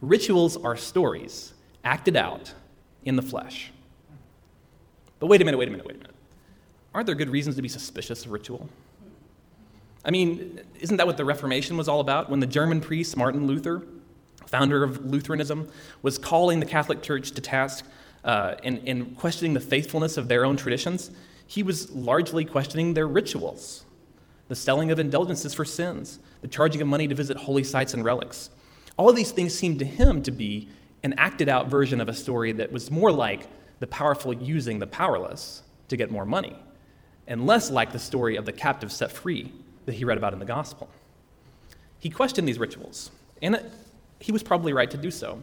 Rituals 0.00 0.56
are 0.56 0.76
stories 0.76 1.52
acted 1.84 2.16
out 2.16 2.54
in 3.04 3.16
the 3.16 3.22
flesh. 3.22 3.70
But 5.20 5.26
wait 5.26 5.42
a 5.42 5.44
minute, 5.44 5.58
wait 5.58 5.68
a 5.68 5.70
minute, 5.70 5.86
wait 5.86 5.96
a 5.96 5.98
minute. 5.98 6.14
Aren't 6.94 7.06
there 7.06 7.14
good 7.14 7.30
reasons 7.30 7.56
to 7.56 7.62
be 7.62 7.68
suspicious 7.68 8.24
of 8.24 8.32
ritual? 8.32 8.68
I 10.04 10.10
mean, 10.10 10.60
isn't 10.80 10.96
that 10.96 11.06
what 11.06 11.16
the 11.16 11.24
Reformation 11.24 11.76
was 11.76 11.88
all 11.88 12.00
about? 12.00 12.30
When 12.30 12.40
the 12.40 12.46
German 12.46 12.80
priest, 12.80 13.16
Martin 13.16 13.46
Luther, 13.46 13.82
founder 14.52 14.84
of 14.84 15.04
Lutheranism, 15.04 15.68
was 16.02 16.18
calling 16.18 16.60
the 16.60 16.66
Catholic 16.66 17.02
Church 17.02 17.32
to 17.32 17.40
task 17.40 17.84
uh, 18.22 18.54
in, 18.62 18.78
in 18.78 19.14
questioning 19.16 19.54
the 19.54 19.60
faithfulness 19.60 20.16
of 20.16 20.28
their 20.28 20.44
own 20.44 20.56
traditions, 20.56 21.10
he 21.46 21.62
was 21.62 21.90
largely 21.90 22.44
questioning 22.44 22.94
their 22.94 23.08
rituals 23.08 23.84
the 24.48 24.56
selling 24.56 24.90
of 24.90 24.98
indulgences 24.98 25.54
for 25.54 25.64
sins, 25.64 26.18
the 26.42 26.48
charging 26.48 26.82
of 26.82 26.88
money 26.88 27.08
to 27.08 27.14
visit 27.14 27.38
holy 27.38 27.64
sites 27.64 27.94
and 27.94 28.04
relics. 28.04 28.50
All 28.98 29.08
of 29.08 29.16
these 29.16 29.30
things 29.30 29.54
seemed 29.54 29.78
to 29.78 29.86
him 29.86 30.22
to 30.24 30.30
be 30.30 30.68
an 31.02 31.14
acted 31.16 31.48
out 31.48 31.68
version 31.68 32.02
of 32.02 32.08
a 32.10 32.12
story 32.12 32.52
that 32.52 32.70
was 32.70 32.90
more 32.90 33.10
like 33.10 33.46
the 33.78 33.86
powerful 33.86 34.34
using 34.34 34.78
the 34.78 34.86
powerless 34.86 35.62
to 35.88 35.96
get 35.96 36.10
more 36.10 36.26
money, 36.26 36.54
and 37.26 37.46
less 37.46 37.70
like 37.70 37.92
the 37.92 37.98
story 37.98 38.36
of 38.36 38.44
the 38.44 38.52
captive 38.52 38.92
set 38.92 39.10
free 39.10 39.50
that 39.86 39.94
he 39.94 40.04
read 40.04 40.18
about 40.18 40.34
in 40.34 40.38
the 40.38 40.44
gospel. 40.44 40.90
He 41.98 42.10
questioned 42.10 42.46
these 42.46 42.58
rituals, 42.58 43.10
and 43.40 43.58
he 44.22 44.32
was 44.32 44.42
probably 44.42 44.72
right 44.72 44.90
to 44.90 44.96
do 44.96 45.10
so. 45.10 45.42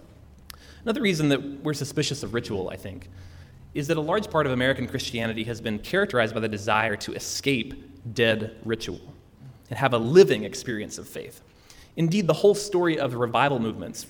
Another 0.83 1.01
reason 1.01 1.29
that 1.29 1.41
we're 1.63 1.73
suspicious 1.73 2.23
of 2.23 2.33
ritual, 2.33 2.69
I 2.69 2.77
think, 2.77 3.09
is 3.73 3.87
that 3.87 3.97
a 3.97 4.01
large 4.01 4.29
part 4.29 4.45
of 4.45 4.51
American 4.51 4.87
Christianity 4.87 5.43
has 5.43 5.61
been 5.61 5.79
characterized 5.79 6.33
by 6.33 6.39
the 6.39 6.47
desire 6.47 6.95
to 6.95 7.13
escape 7.13 8.13
dead 8.15 8.55
ritual 8.63 9.01
and 9.69 9.77
have 9.77 9.93
a 9.93 9.97
living 9.97 10.43
experience 10.43 10.97
of 10.97 11.07
faith. 11.07 11.41
Indeed, 11.97 12.27
the 12.27 12.33
whole 12.33 12.55
story 12.55 12.97
of 12.97 13.11
the 13.11 13.17
revival 13.17 13.59
movements 13.59 14.07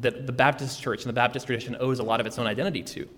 that 0.00 0.26
the 0.26 0.32
Baptist 0.32 0.82
church 0.82 1.02
and 1.02 1.08
the 1.08 1.14
Baptist 1.14 1.46
tradition 1.46 1.76
owes 1.78 2.00
a 2.00 2.02
lot 2.02 2.20
of 2.20 2.26
its 2.26 2.38
own 2.38 2.46
identity 2.46 2.82
to 2.82 3.08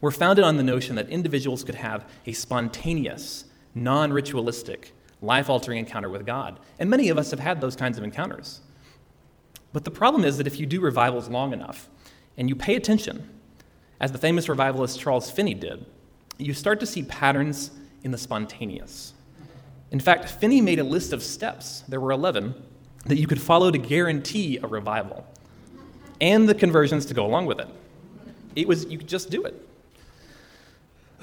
were 0.00 0.10
founded 0.10 0.44
on 0.44 0.56
the 0.56 0.62
notion 0.62 0.96
that 0.96 1.08
individuals 1.08 1.64
could 1.64 1.74
have 1.74 2.08
a 2.26 2.32
spontaneous, 2.32 3.44
non 3.74 4.12
ritualistic, 4.12 4.92
life 5.20 5.50
altering 5.50 5.78
encounter 5.78 6.08
with 6.08 6.26
God. 6.26 6.58
And 6.78 6.88
many 6.88 7.08
of 7.08 7.18
us 7.18 7.30
have 7.30 7.40
had 7.40 7.60
those 7.60 7.76
kinds 7.76 7.98
of 7.98 8.04
encounters. 8.04 8.60
But 9.72 9.84
the 9.84 9.90
problem 9.90 10.24
is 10.24 10.36
that 10.38 10.46
if 10.46 10.58
you 10.58 10.66
do 10.66 10.80
revivals 10.80 11.28
long 11.28 11.52
enough 11.52 11.88
and 12.36 12.48
you 12.48 12.56
pay 12.56 12.76
attention, 12.76 13.28
as 14.00 14.12
the 14.12 14.18
famous 14.18 14.48
revivalist 14.48 14.98
Charles 14.98 15.30
Finney 15.30 15.54
did, 15.54 15.86
you 16.38 16.54
start 16.54 16.80
to 16.80 16.86
see 16.86 17.02
patterns 17.02 17.70
in 18.02 18.10
the 18.10 18.18
spontaneous. 18.18 19.12
In 19.90 20.00
fact, 20.00 20.28
Finney 20.28 20.60
made 20.60 20.78
a 20.78 20.84
list 20.84 21.12
of 21.12 21.22
steps, 21.22 21.82
there 21.88 22.00
were 22.00 22.12
11, 22.12 22.54
that 23.06 23.16
you 23.16 23.26
could 23.26 23.40
follow 23.40 23.70
to 23.70 23.78
guarantee 23.78 24.58
a 24.58 24.66
revival 24.66 25.26
and 26.20 26.48
the 26.48 26.54
conversions 26.54 27.06
to 27.06 27.14
go 27.14 27.26
along 27.26 27.46
with 27.46 27.60
it. 27.60 27.68
It 28.54 28.68
was, 28.68 28.84
you 28.86 28.98
could 28.98 29.08
just 29.08 29.30
do 29.30 29.44
it. 29.44 29.66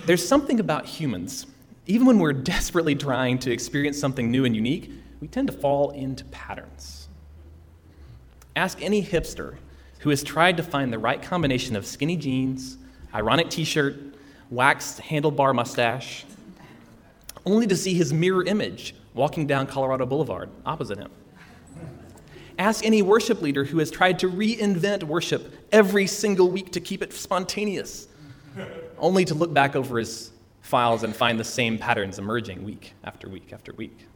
There's 0.05 0.25
something 0.25 0.59
about 0.59 0.85
humans, 0.85 1.45
even 1.85 2.07
when 2.07 2.19
we're 2.19 2.33
desperately 2.53 2.95
trying 2.95 3.39
to 3.39 3.51
experience 3.51 3.99
something 3.99 4.29
new 4.31 4.45
and 4.45 4.55
unique, 4.55 4.91
we 5.19 5.27
tend 5.27 5.47
to 5.47 5.53
fall 5.53 5.91
into 5.91 6.25
patterns. 6.25 6.96
Ask 8.57 8.81
any 8.81 9.03
hipster 9.03 9.55
who 9.99 10.09
has 10.09 10.23
tried 10.23 10.57
to 10.57 10.63
find 10.63 10.91
the 10.91 10.97
right 10.97 11.21
combination 11.21 11.75
of 11.75 11.85
skinny 11.85 12.17
jeans, 12.17 12.79
ironic 13.13 13.51
t 13.51 13.63
shirt, 13.63 13.95
waxed 14.49 14.99
handlebar 14.99 15.53
mustache, 15.53 16.25
only 17.45 17.67
to 17.67 17.75
see 17.75 17.93
his 17.93 18.11
mirror 18.11 18.43
image 18.43 18.95
walking 19.13 19.45
down 19.45 19.67
Colorado 19.67 20.07
Boulevard 20.07 20.49
opposite 20.65 20.97
him. 20.97 21.11
Ask 22.57 22.83
any 22.83 23.03
worship 23.03 23.43
leader 23.43 23.63
who 23.63 23.77
has 23.77 23.91
tried 23.91 24.17
to 24.19 24.27
reinvent 24.27 25.03
worship 25.03 25.53
every 25.71 26.07
single 26.07 26.49
week 26.49 26.71
to 26.71 26.79
keep 26.79 27.03
it 27.03 27.13
spontaneous, 27.13 28.07
only 28.97 29.23
to 29.25 29.35
look 29.35 29.53
back 29.53 29.75
over 29.75 29.99
his 29.99 30.31
files 30.61 31.03
and 31.03 31.15
find 31.15 31.39
the 31.39 31.43
same 31.43 31.77
patterns 31.77 32.17
emerging 32.17 32.63
week 32.63 32.95
after 33.03 33.29
week 33.29 33.53
after 33.53 33.71
week. 33.73 34.07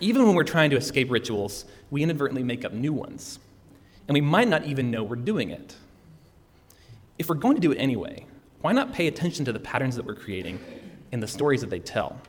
Even 0.00 0.26
when 0.26 0.34
we're 0.34 0.44
trying 0.44 0.70
to 0.70 0.76
escape 0.76 1.10
rituals, 1.10 1.64
we 1.90 2.02
inadvertently 2.02 2.44
make 2.44 2.64
up 2.64 2.72
new 2.72 2.92
ones, 2.92 3.40
and 4.06 4.14
we 4.14 4.20
might 4.20 4.48
not 4.48 4.64
even 4.64 4.90
know 4.90 5.02
we're 5.02 5.16
doing 5.16 5.50
it. 5.50 5.74
If 7.18 7.28
we're 7.28 7.34
going 7.34 7.56
to 7.56 7.60
do 7.60 7.72
it 7.72 7.76
anyway, 7.76 8.24
why 8.60 8.72
not 8.72 8.92
pay 8.92 9.08
attention 9.08 9.44
to 9.46 9.52
the 9.52 9.58
patterns 9.58 9.96
that 9.96 10.06
we're 10.06 10.14
creating 10.14 10.60
and 11.10 11.22
the 11.22 11.26
stories 11.26 11.60
that 11.62 11.70
they 11.70 11.80
tell? 11.80 12.20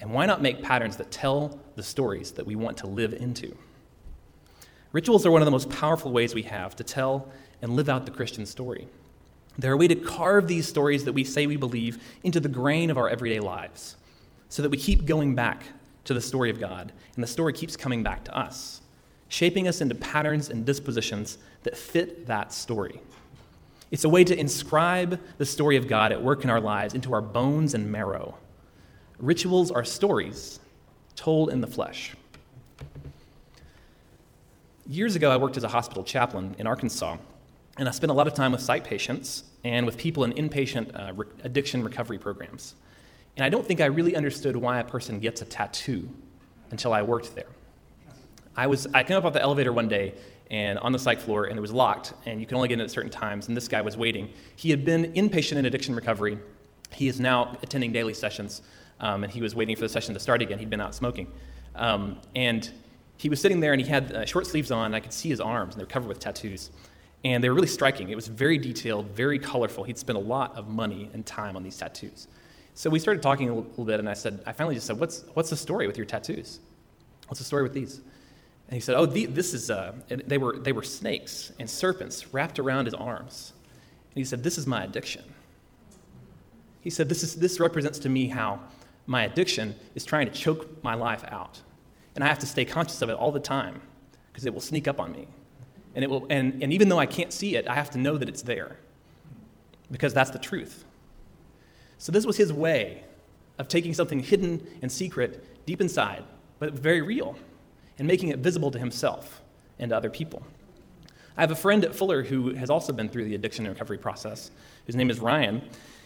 And 0.00 0.12
why 0.12 0.26
not 0.26 0.42
make 0.42 0.62
patterns 0.62 0.96
that 0.96 1.12
tell 1.12 1.60
the 1.76 1.82
stories 1.82 2.32
that 2.32 2.46
we 2.46 2.56
want 2.56 2.76
to 2.78 2.88
live 2.88 3.12
into? 3.12 3.56
Rituals 4.92 5.24
are 5.24 5.30
one 5.30 5.42
of 5.42 5.46
the 5.46 5.52
most 5.52 5.70
powerful 5.70 6.12
ways 6.12 6.34
we 6.34 6.42
have 6.42 6.74
to 6.76 6.84
tell 6.84 7.32
and 7.62 7.76
live 7.76 7.88
out 7.88 8.04
the 8.04 8.12
Christian 8.12 8.46
story. 8.46 8.88
They're 9.58 9.72
a 9.72 9.76
way 9.76 9.88
to 9.88 9.94
carve 9.94 10.48
these 10.48 10.66
stories 10.66 11.04
that 11.04 11.12
we 11.12 11.22
say 11.22 11.46
we 11.46 11.56
believe 11.56 12.02
into 12.24 12.40
the 12.40 12.48
grain 12.48 12.90
of 12.90 12.98
our 12.98 13.08
everyday 13.08 13.38
lives 13.38 13.96
so 14.48 14.62
that 14.62 14.70
we 14.70 14.76
keep 14.76 15.04
going 15.04 15.36
back 15.36 15.64
to 16.04 16.14
the 16.14 16.20
story 16.20 16.50
of 16.50 16.60
God 16.60 16.92
and 17.14 17.22
the 17.22 17.28
story 17.28 17.52
keeps 17.52 17.76
coming 17.76 18.02
back 18.02 18.24
to 18.24 18.36
us, 18.36 18.80
shaping 19.28 19.68
us 19.68 19.80
into 19.80 19.94
patterns 19.94 20.50
and 20.50 20.64
dispositions 20.64 21.38
that 21.62 21.76
fit 21.76 22.26
that 22.26 22.52
story. 22.52 23.00
It's 23.90 24.04
a 24.04 24.08
way 24.08 24.24
to 24.24 24.38
inscribe 24.38 25.20
the 25.38 25.46
story 25.46 25.76
of 25.76 25.86
God 25.86 26.12
at 26.12 26.22
work 26.22 26.44
in 26.44 26.50
our 26.50 26.60
lives 26.60 26.94
into 26.94 27.12
our 27.12 27.20
bones 27.20 27.74
and 27.74 27.90
marrow. 27.90 28.36
Rituals 29.18 29.70
are 29.70 29.84
stories 29.84 30.58
told 31.14 31.50
in 31.50 31.60
the 31.60 31.66
flesh. 31.66 32.14
Years 34.86 35.16
ago, 35.16 35.30
I 35.30 35.36
worked 35.36 35.56
as 35.56 35.64
a 35.64 35.68
hospital 35.68 36.04
chaplain 36.04 36.56
in 36.58 36.66
Arkansas, 36.66 37.16
and 37.78 37.88
I 37.88 37.92
spent 37.92 38.10
a 38.10 38.14
lot 38.14 38.26
of 38.26 38.34
time 38.34 38.52
with 38.52 38.60
psych 38.60 38.84
patients 38.84 39.44
and 39.62 39.86
with 39.86 39.96
people 39.96 40.24
in 40.24 40.32
inpatient 40.32 40.94
uh, 40.94 41.12
re- 41.14 41.26
addiction 41.42 41.82
recovery 41.82 42.18
programs. 42.18 42.74
And 43.36 43.44
I 43.44 43.48
don't 43.48 43.66
think 43.66 43.80
I 43.80 43.86
really 43.86 44.14
understood 44.14 44.56
why 44.56 44.78
a 44.78 44.84
person 44.84 45.18
gets 45.18 45.42
a 45.42 45.44
tattoo 45.44 46.08
until 46.70 46.92
I 46.92 47.02
worked 47.02 47.34
there. 47.34 47.48
I, 48.56 48.66
was, 48.66 48.86
I 48.94 49.02
came 49.02 49.16
up 49.16 49.24
off 49.24 49.32
the 49.32 49.42
elevator 49.42 49.72
one 49.72 49.88
day 49.88 50.14
and 50.50 50.78
on 50.78 50.92
the 50.92 50.98
psych 50.98 51.18
floor, 51.18 51.46
and 51.46 51.58
it 51.58 51.60
was 51.60 51.72
locked, 51.72 52.12
and 52.26 52.40
you 52.40 52.46
can 52.46 52.56
only 52.56 52.68
get 52.68 52.74
in 52.74 52.80
at 52.80 52.90
certain 52.90 53.10
times, 53.10 53.48
and 53.48 53.56
this 53.56 53.66
guy 53.66 53.80
was 53.80 53.96
waiting. 53.96 54.28
He 54.56 54.70
had 54.70 54.84
been 54.84 55.12
inpatient 55.14 55.56
in 55.56 55.64
addiction 55.64 55.94
recovery. 55.94 56.38
He 56.92 57.08
is 57.08 57.18
now 57.18 57.56
attending 57.62 57.92
daily 57.92 58.14
sessions, 58.14 58.62
um, 59.00 59.24
and 59.24 59.32
he 59.32 59.40
was 59.40 59.54
waiting 59.54 59.74
for 59.74 59.82
the 59.82 59.88
session 59.88 60.14
to 60.14 60.20
start 60.20 60.42
again. 60.42 60.58
He'd 60.58 60.70
been 60.70 60.80
out 60.80 60.94
smoking. 60.94 61.32
Um, 61.74 62.18
and 62.36 62.70
he 63.16 63.28
was 63.28 63.40
sitting 63.40 63.58
there, 63.60 63.72
and 63.72 63.80
he 63.80 63.88
had 63.88 64.12
uh, 64.12 64.24
short 64.26 64.46
sleeves 64.46 64.70
on, 64.70 64.86
and 64.86 64.94
I 64.94 65.00
could 65.00 65.12
see 65.12 65.28
his 65.28 65.40
arms, 65.40 65.74
and 65.74 65.80
they 65.80 65.84
were 65.84 65.90
covered 65.90 66.08
with 66.08 66.20
tattoos. 66.20 66.70
And 67.24 67.42
they 67.42 67.48
were 67.48 67.54
really 67.54 67.66
striking. 67.66 68.10
It 68.10 68.16
was 68.16 68.28
very 68.28 68.58
detailed, 68.58 69.06
very 69.06 69.38
colorful. 69.38 69.82
He'd 69.82 69.98
spent 69.98 70.18
a 70.18 70.20
lot 70.20 70.54
of 70.56 70.68
money 70.68 71.10
and 71.14 71.24
time 71.24 71.56
on 71.56 71.62
these 71.62 71.78
tattoos. 71.78 72.28
So 72.74 72.90
we 72.90 72.98
started 72.98 73.22
talking 73.22 73.48
a 73.48 73.54
little 73.54 73.84
bit, 73.84 74.00
and 74.00 74.08
I 74.08 74.14
said, 74.14 74.42
I 74.46 74.52
finally 74.52 74.74
just 74.74 74.86
said, 74.86 74.98
What's, 74.98 75.24
what's 75.34 75.50
the 75.50 75.56
story 75.56 75.86
with 75.86 75.96
your 75.96 76.06
tattoos? 76.06 76.58
What's 77.28 77.38
the 77.38 77.44
story 77.44 77.62
with 77.62 77.72
these? 77.72 77.98
And 78.68 78.74
he 78.74 78.80
said, 78.80 78.96
Oh, 78.96 79.06
the, 79.06 79.26
this 79.26 79.54
is, 79.54 79.70
uh, 79.70 79.92
they, 80.08 80.38
were, 80.38 80.58
they 80.58 80.72
were 80.72 80.82
snakes 80.82 81.52
and 81.58 81.70
serpents 81.70 82.34
wrapped 82.34 82.58
around 82.58 82.86
his 82.86 82.94
arms. 82.94 83.52
And 84.10 84.18
he 84.18 84.24
said, 84.24 84.42
This 84.42 84.58
is 84.58 84.66
my 84.66 84.82
addiction. 84.84 85.22
He 86.80 86.90
said, 86.90 87.08
This, 87.08 87.22
is, 87.22 87.36
this 87.36 87.60
represents 87.60 88.00
to 88.00 88.08
me 88.08 88.26
how 88.26 88.60
my 89.06 89.24
addiction 89.24 89.76
is 89.94 90.04
trying 90.04 90.26
to 90.26 90.32
choke 90.32 90.82
my 90.82 90.94
life 90.94 91.24
out. 91.28 91.60
And 92.16 92.24
I 92.24 92.26
have 92.26 92.40
to 92.40 92.46
stay 92.46 92.64
conscious 92.64 93.02
of 93.02 93.08
it 93.08 93.14
all 93.14 93.30
the 93.30 93.40
time 93.40 93.82
because 94.32 94.46
it 94.46 94.52
will 94.52 94.60
sneak 94.60 94.88
up 94.88 94.98
on 94.98 95.12
me. 95.12 95.28
And, 95.94 96.02
it 96.02 96.10
will, 96.10 96.26
and, 96.28 96.60
and 96.60 96.72
even 96.72 96.88
though 96.88 96.98
I 96.98 97.06
can't 97.06 97.32
see 97.32 97.54
it, 97.54 97.68
I 97.68 97.74
have 97.74 97.90
to 97.90 97.98
know 97.98 98.18
that 98.18 98.28
it's 98.28 98.42
there 98.42 98.78
because 99.92 100.12
that's 100.12 100.30
the 100.30 100.40
truth. 100.40 100.84
So, 102.04 102.12
this 102.12 102.26
was 102.26 102.36
his 102.36 102.52
way 102.52 103.02
of 103.56 103.66
taking 103.66 103.94
something 103.94 104.20
hidden 104.20 104.60
and 104.82 104.92
secret 104.92 105.64
deep 105.64 105.80
inside, 105.80 106.22
but 106.58 106.74
very 106.74 107.00
real, 107.00 107.34
and 107.98 108.06
making 108.06 108.28
it 108.28 108.40
visible 108.40 108.70
to 108.72 108.78
himself 108.78 109.40
and 109.78 109.88
to 109.88 109.96
other 109.96 110.10
people. 110.10 110.42
I 111.34 111.40
have 111.40 111.50
a 111.50 111.56
friend 111.56 111.82
at 111.82 111.94
Fuller 111.94 112.22
who 112.22 112.52
has 112.56 112.68
also 112.68 112.92
been 112.92 113.08
through 113.08 113.24
the 113.24 113.34
addiction 113.34 113.64
and 113.64 113.74
recovery 113.74 113.96
process. 113.96 114.50
His 114.84 114.96
name 114.96 115.08
is 115.08 115.18
Ryan. 115.18 115.62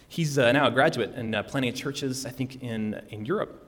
He's 0.06 0.38
uh, 0.38 0.52
now 0.52 0.68
a 0.68 0.70
graduate 0.70 1.14
and 1.16 1.34
uh, 1.34 1.42
planning 1.42 1.74
churches, 1.74 2.24
I 2.24 2.30
think, 2.30 2.62
in, 2.62 3.02
in 3.08 3.24
Europe. 3.24 3.66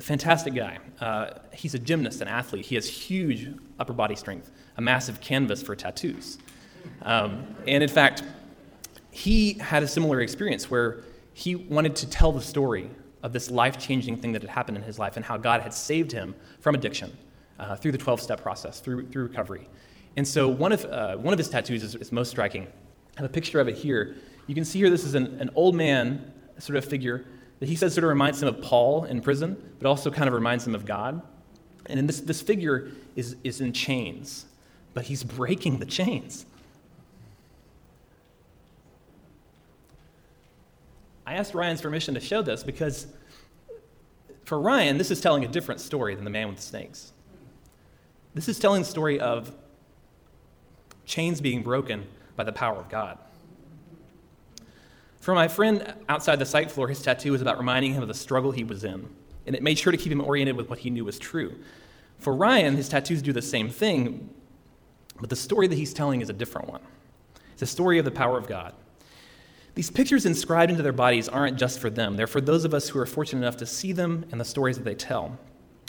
Fantastic 0.00 0.54
guy. 0.54 0.78
Uh, 1.00 1.38
he's 1.52 1.74
a 1.74 1.78
gymnast, 1.78 2.20
an 2.20 2.26
athlete. 2.26 2.66
He 2.66 2.74
has 2.74 2.88
huge 2.88 3.54
upper 3.78 3.92
body 3.92 4.16
strength, 4.16 4.50
a 4.76 4.80
massive 4.80 5.20
canvas 5.20 5.62
for 5.62 5.76
tattoos. 5.76 6.38
Um, 7.02 7.54
and 7.68 7.84
in 7.84 7.88
fact, 7.88 8.24
he 9.12 9.52
had 9.52 9.84
a 9.84 9.86
similar 9.86 10.20
experience 10.20 10.68
where 10.68 11.04
he 11.38 11.54
wanted 11.54 11.94
to 11.94 12.10
tell 12.10 12.32
the 12.32 12.40
story 12.40 12.90
of 13.22 13.32
this 13.32 13.48
life 13.48 13.78
changing 13.78 14.16
thing 14.16 14.32
that 14.32 14.42
had 14.42 14.50
happened 14.50 14.76
in 14.76 14.82
his 14.82 14.98
life 14.98 15.14
and 15.14 15.24
how 15.24 15.36
God 15.36 15.60
had 15.60 15.72
saved 15.72 16.10
him 16.10 16.34
from 16.58 16.74
addiction 16.74 17.16
uh, 17.60 17.76
through 17.76 17.92
the 17.92 17.98
12 17.98 18.20
step 18.20 18.42
process, 18.42 18.80
through, 18.80 19.06
through 19.06 19.22
recovery. 19.22 19.68
And 20.16 20.26
so 20.26 20.48
one 20.48 20.72
of, 20.72 20.84
uh, 20.86 21.16
one 21.16 21.32
of 21.32 21.38
his 21.38 21.48
tattoos 21.48 21.84
is, 21.84 21.94
is, 21.94 22.10
most 22.10 22.30
striking. 22.30 22.64
I 22.64 23.20
have 23.20 23.30
a 23.30 23.32
picture 23.32 23.60
of 23.60 23.68
it 23.68 23.76
here. 23.76 24.16
You 24.48 24.54
can 24.56 24.64
see 24.64 24.80
here 24.80 24.90
this 24.90 25.04
is 25.04 25.14
an, 25.14 25.40
an 25.40 25.48
old 25.54 25.76
man 25.76 26.32
sort 26.58 26.76
of 26.76 26.84
figure 26.84 27.24
that 27.60 27.68
he 27.68 27.76
says 27.76 27.94
sort 27.94 28.02
of 28.02 28.08
reminds 28.08 28.42
him 28.42 28.48
of 28.48 28.60
Paul 28.60 29.04
in 29.04 29.20
prison, 29.20 29.56
but 29.78 29.88
also 29.88 30.10
kind 30.10 30.26
of 30.26 30.34
reminds 30.34 30.66
him 30.66 30.74
of 30.74 30.84
God. 30.84 31.22
And 31.86 32.08
this, 32.08 32.18
this 32.18 32.42
figure 32.42 32.90
is, 33.14 33.36
is 33.44 33.60
in 33.60 33.72
chains, 33.72 34.46
but 34.92 35.04
he's 35.04 35.22
breaking 35.22 35.78
the 35.78 35.86
chains. 35.86 36.46
I 41.28 41.34
asked 41.34 41.52
Ryan's 41.52 41.82
permission 41.82 42.14
to 42.14 42.20
show 42.20 42.40
this 42.40 42.64
because 42.64 43.06
for 44.44 44.58
Ryan, 44.58 44.96
this 44.96 45.10
is 45.10 45.20
telling 45.20 45.44
a 45.44 45.48
different 45.48 45.78
story 45.78 46.14
than 46.14 46.24
the 46.24 46.30
man 46.30 46.48
with 46.48 46.56
the 46.56 46.62
snakes. 46.62 47.12
This 48.32 48.48
is 48.48 48.58
telling 48.58 48.80
the 48.80 48.88
story 48.88 49.20
of 49.20 49.52
chains 51.04 51.42
being 51.42 51.62
broken 51.62 52.06
by 52.34 52.44
the 52.44 52.52
power 52.52 52.78
of 52.78 52.88
God. 52.88 53.18
For 55.20 55.34
my 55.34 55.48
friend 55.48 55.92
outside 56.08 56.38
the 56.38 56.46
psych 56.46 56.70
floor, 56.70 56.88
his 56.88 57.02
tattoo 57.02 57.32
was 57.32 57.42
about 57.42 57.58
reminding 57.58 57.92
him 57.92 58.00
of 58.00 58.08
the 58.08 58.14
struggle 58.14 58.50
he 58.50 58.64
was 58.64 58.82
in, 58.82 59.06
and 59.46 59.54
it 59.54 59.62
made 59.62 59.78
sure 59.78 59.92
to 59.92 59.98
keep 59.98 60.10
him 60.10 60.22
oriented 60.22 60.56
with 60.56 60.70
what 60.70 60.78
he 60.78 60.88
knew 60.88 61.04
was 61.04 61.18
true. 61.18 61.54
For 62.20 62.34
Ryan, 62.34 62.74
his 62.74 62.88
tattoos 62.88 63.20
do 63.20 63.34
the 63.34 63.42
same 63.42 63.68
thing, 63.68 64.30
but 65.20 65.28
the 65.28 65.36
story 65.36 65.66
that 65.66 65.76
he's 65.76 65.92
telling 65.92 66.22
is 66.22 66.30
a 66.30 66.32
different 66.32 66.70
one. 66.70 66.80
It's 67.52 67.60
a 67.60 67.66
story 67.66 67.98
of 67.98 68.06
the 68.06 68.10
power 68.10 68.38
of 68.38 68.46
God. 68.46 68.72
These 69.78 69.92
pictures 69.92 70.26
inscribed 70.26 70.72
into 70.72 70.82
their 70.82 70.92
bodies 70.92 71.28
aren't 71.28 71.56
just 71.56 71.78
for 71.78 71.88
them, 71.88 72.16
they're 72.16 72.26
for 72.26 72.40
those 72.40 72.64
of 72.64 72.74
us 72.74 72.88
who 72.88 72.98
are 72.98 73.06
fortunate 73.06 73.42
enough 73.42 73.58
to 73.58 73.64
see 73.64 73.92
them 73.92 74.26
and 74.32 74.40
the 74.40 74.44
stories 74.44 74.76
that 74.76 74.82
they 74.82 74.96
tell, 74.96 75.38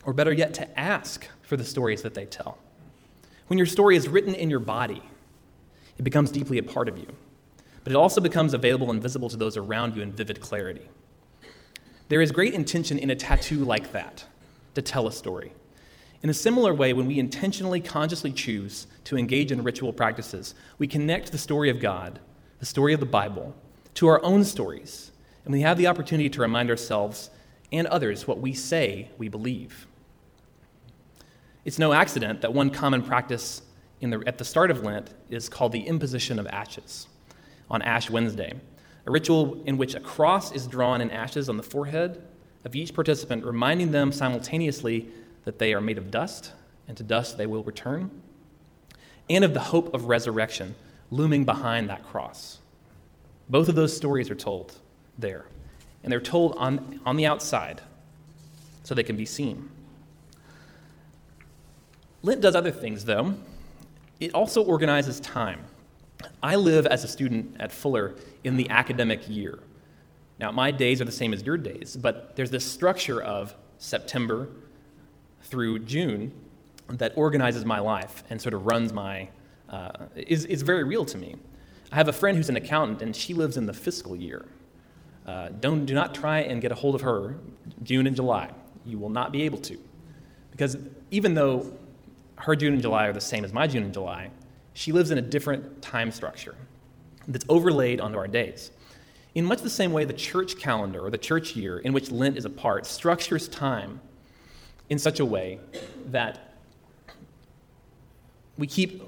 or 0.06 0.14
better 0.14 0.32
yet, 0.32 0.54
to 0.54 0.80
ask 0.80 1.28
for 1.42 1.58
the 1.58 1.66
stories 1.66 2.04
that 2.04 2.14
they 2.14 2.28
tell. 2.28 2.60
When 3.48 3.58
your 3.58 3.66
story 3.66 3.96
is 3.96 4.08
written 4.08 4.36
in 4.36 4.48
your 4.48 4.60
body, 4.60 5.02
it 5.98 6.04
becomes 6.04 6.30
deeply 6.30 6.60
a 6.60 6.64
part 6.64 6.88
of 6.88 7.00
you, 7.00 7.08
but 7.84 7.92
it 7.92 7.96
also 7.96 8.22
becomes 8.22 8.54
available 8.54 8.92
and 8.92 9.02
visible 9.02 9.28
to 9.28 9.38
those 9.38 9.58
around 9.58 9.96
you 9.96 10.04
in 10.04 10.12
vivid 10.12 10.40
clarity. 10.40 10.88
There 12.10 12.22
is 12.22 12.32
great 12.32 12.54
intention 12.54 13.00
in 13.00 13.10
a 13.10 13.16
tattoo 13.16 13.66
like 13.66 13.92
that 13.94 14.24
to 14.76 14.84
tell 14.84 15.08
a 15.08 15.12
story. 15.12 15.52
In 16.22 16.30
a 16.30 16.36
similar 16.36 16.76
way, 16.76 16.94
when 16.94 17.08
we 17.08 17.18
intentionally, 17.18 17.82
consciously 17.82 18.34
choose 18.34 18.86
to 19.06 19.18
engage 19.18 19.52
in 19.52 19.64
ritual 19.64 19.94
practices, 19.94 20.54
we 20.78 20.88
connect 20.88 21.32
the 21.32 21.40
story 21.40 21.72
of 21.72 21.80
God, 21.80 22.20
the 22.60 22.68
story 22.68 22.94
of 22.94 23.00
the 23.00 23.08
Bible, 23.08 23.56
to 23.96 24.08
our 24.08 24.24
own 24.24 24.44
stories, 24.44 25.12
and 25.46 25.54
we 25.54 25.62
have 25.62 25.78
the 25.78 25.88
opportunity 25.88 26.30
to 26.30 26.42
remind 26.42 26.70
ourselves 26.70 27.30
and 27.72 27.88
others 27.88 28.28
what 28.28 28.40
we 28.40 28.54
say 28.54 29.10
we 29.18 29.30
believe. 29.30 29.88
It's 31.66 31.80
no 31.80 31.94
accident 31.94 32.42
that 32.42 32.54
one 32.54 32.70
common 32.70 33.04
practice 33.04 33.62
the, 34.02 34.24
at 34.26 34.38
the 34.38 34.46
start 34.46 34.72
of 34.72 34.84
Lent 34.84 35.14
is 35.30 35.50
called 35.50 35.72
the 35.72 35.86
imposition 35.86 36.40
of 36.40 36.48
ashes 36.48 37.08
on 37.70 37.82
Ash 37.82 38.10
Wednesday, 38.10 38.54
a 39.06 39.12
ritual 39.12 39.62
in 39.66 39.78
which 39.78 39.96
a 39.96 40.00
cross 40.00 40.52
is 40.52 40.68
drawn 40.68 41.02
in 41.02 41.12
ashes 41.12 41.50
on 41.50 41.58
the 41.58 41.64
forehead 41.64 42.24
of 42.64 42.76
each 42.76 42.94
participant, 42.94 43.44
reminding 43.44 43.92
them 43.92 44.12
simultaneously 44.12 45.10
that 45.44 45.60
they 45.60 45.74
are 45.74 45.82
made 45.82 45.98
of 45.98 46.12
dust, 46.12 46.54
and 46.88 46.96
to 46.98 47.04
dust 47.04 47.38
they 47.38 47.46
will 47.46 47.64
return, 47.64 48.10
and 49.30 49.44
of 49.44 49.54
the 49.54 49.60
hope 49.60 49.94
of 49.94 50.06
resurrection 50.06 50.76
looming 51.12 51.44
behind 51.44 51.90
that 51.90 52.04
cross. 52.04 52.59
Both 53.50 53.70
of 53.70 53.76
those 53.76 53.96
stories 53.96 54.30
are 54.30 54.36
told 54.36 54.78
there, 55.18 55.46
and 56.04 56.12
they're 56.12 56.22
told 56.22 56.56
on, 56.58 57.00
on 57.06 57.18
the 57.18 57.26
outside 57.26 57.82
so 58.84 58.94
they 58.94 59.04
can 59.04 59.18
be 59.18 59.26
seen. 59.26 59.70
Lent 62.22 62.42
does 62.42 62.56
other 62.56 62.72
things, 62.72 63.06
though. 63.06 63.36
It 64.20 64.34
also 64.34 64.64
organizes 64.64 65.20
time. 65.20 65.64
I 66.44 66.56
live 66.56 66.86
as 66.86 67.04
a 67.04 67.08
student 67.08 67.56
at 67.60 67.72
Fuller 67.72 68.16
in 68.44 68.58
the 68.58 68.70
academic 68.70 69.30
year. 69.30 69.60
Now, 70.40 70.52
my 70.52 70.72
days 70.72 71.02
are 71.02 71.06
the 71.06 71.12
same 71.12 71.34
as 71.34 71.44
your 71.44 71.58
days, 71.58 71.98
but 71.98 72.36
there's 72.36 72.52
this 72.52 72.66
structure 72.66 73.22
of 73.22 73.56
September 73.78 74.50
through 75.44 75.80
June 75.80 76.32
that 76.90 77.14
organizes 77.16 77.66
my 77.66 77.80
life 77.80 78.24
and 78.30 78.42
sort 78.42 78.54
of 78.54 78.66
runs 78.66 78.94
my, 78.94 79.30
uh, 79.70 79.92
is, 80.16 80.46
is 80.46 80.62
very 80.62 80.84
real 80.84 81.06
to 81.06 81.18
me. 81.18 81.36
I 81.92 81.96
have 81.96 82.08
a 82.08 82.14
friend 82.14 82.38
who's 82.38 82.50
an 82.50 82.56
accountant, 82.56 83.02
and 83.02 83.16
she 83.16 83.34
lives 83.34 83.58
in 83.58 83.66
the 83.66 83.74
fiscal 83.74 84.16
year. 84.16 84.46
Uh, 85.26 85.50
don't, 85.60 85.86
do 85.86 85.94
not 85.94 86.14
try 86.14 86.40
and 86.40 86.62
get 86.62 86.72
a 86.72 86.76
hold 86.76 86.96
of 86.96 87.02
her 87.02 87.36
June 87.84 88.08
and 88.08 88.16
July. 88.16 88.52
You 88.86 89.00
will 89.00 89.10
not 89.10 89.32
be 89.32 89.44
able 89.44 89.60
to. 89.60 89.78
Because 90.52 90.78
even 91.12 91.34
though 91.34 91.72
her 92.36 92.56
June 92.56 92.74
and 92.74 92.82
July 92.82 93.08
are 93.08 93.14
the 93.14 93.22
same 93.22 93.44
as 93.44 93.54
my 93.54 93.68
June 93.68 93.84
and 93.84 93.94
July, 93.94 94.30
she 94.74 94.92
lives 94.92 95.12
in 95.12 95.18
a 95.18 95.22
different 95.22 95.82
time 95.82 96.12
structure 96.12 96.56
that's 97.28 97.46
overlaid 97.50 98.00
onto 98.00 98.18
our 98.18 98.28
days. 98.28 98.72
In 99.36 99.46
much 99.46 99.62
the 99.62 99.70
same 99.70 99.92
way, 99.92 100.06
the 100.06 100.14
church 100.14 100.58
calendar, 100.58 101.06
or 101.06 101.10
the 101.10 101.18
church 101.18 101.56
year 101.56 101.80
in 101.80 101.94
which 101.94 102.12
Lent 102.12 102.38
is 102.38 102.46
a 102.46 102.50
part, 102.50 102.86
structures 102.86 103.48
time 103.48 104.00
in 104.90 104.98
such 104.98 105.20
a 105.20 105.26
way 105.26 105.60
that 106.08 106.56
we 108.58 108.68
keep, 108.68 109.02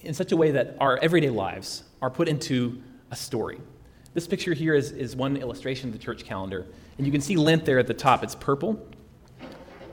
in 0.00 0.14
such 0.14 0.32
a 0.32 0.36
way 0.36 0.50
that 0.50 0.76
our 0.80 0.98
everyday 0.98 1.30
lives 1.30 1.84
are 2.00 2.10
put 2.10 2.28
into 2.28 2.80
a 3.10 3.16
story. 3.16 3.60
This 4.14 4.26
picture 4.26 4.54
here 4.54 4.74
is, 4.74 4.92
is 4.92 5.14
one 5.14 5.36
illustration 5.36 5.88
of 5.88 5.92
the 5.92 5.98
church 5.98 6.24
calendar. 6.24 6.66
And 6.96 7.06
you 7.06 7.12
can 7.12 7.20
see 7.20 7.36
Lent 7.36 7.64
there 7.64 7.78
at 7.78 7.86
the 7.86 7.94
top. 7.94 8.22
It's 8.24 8.34
purple. 8.34 8.84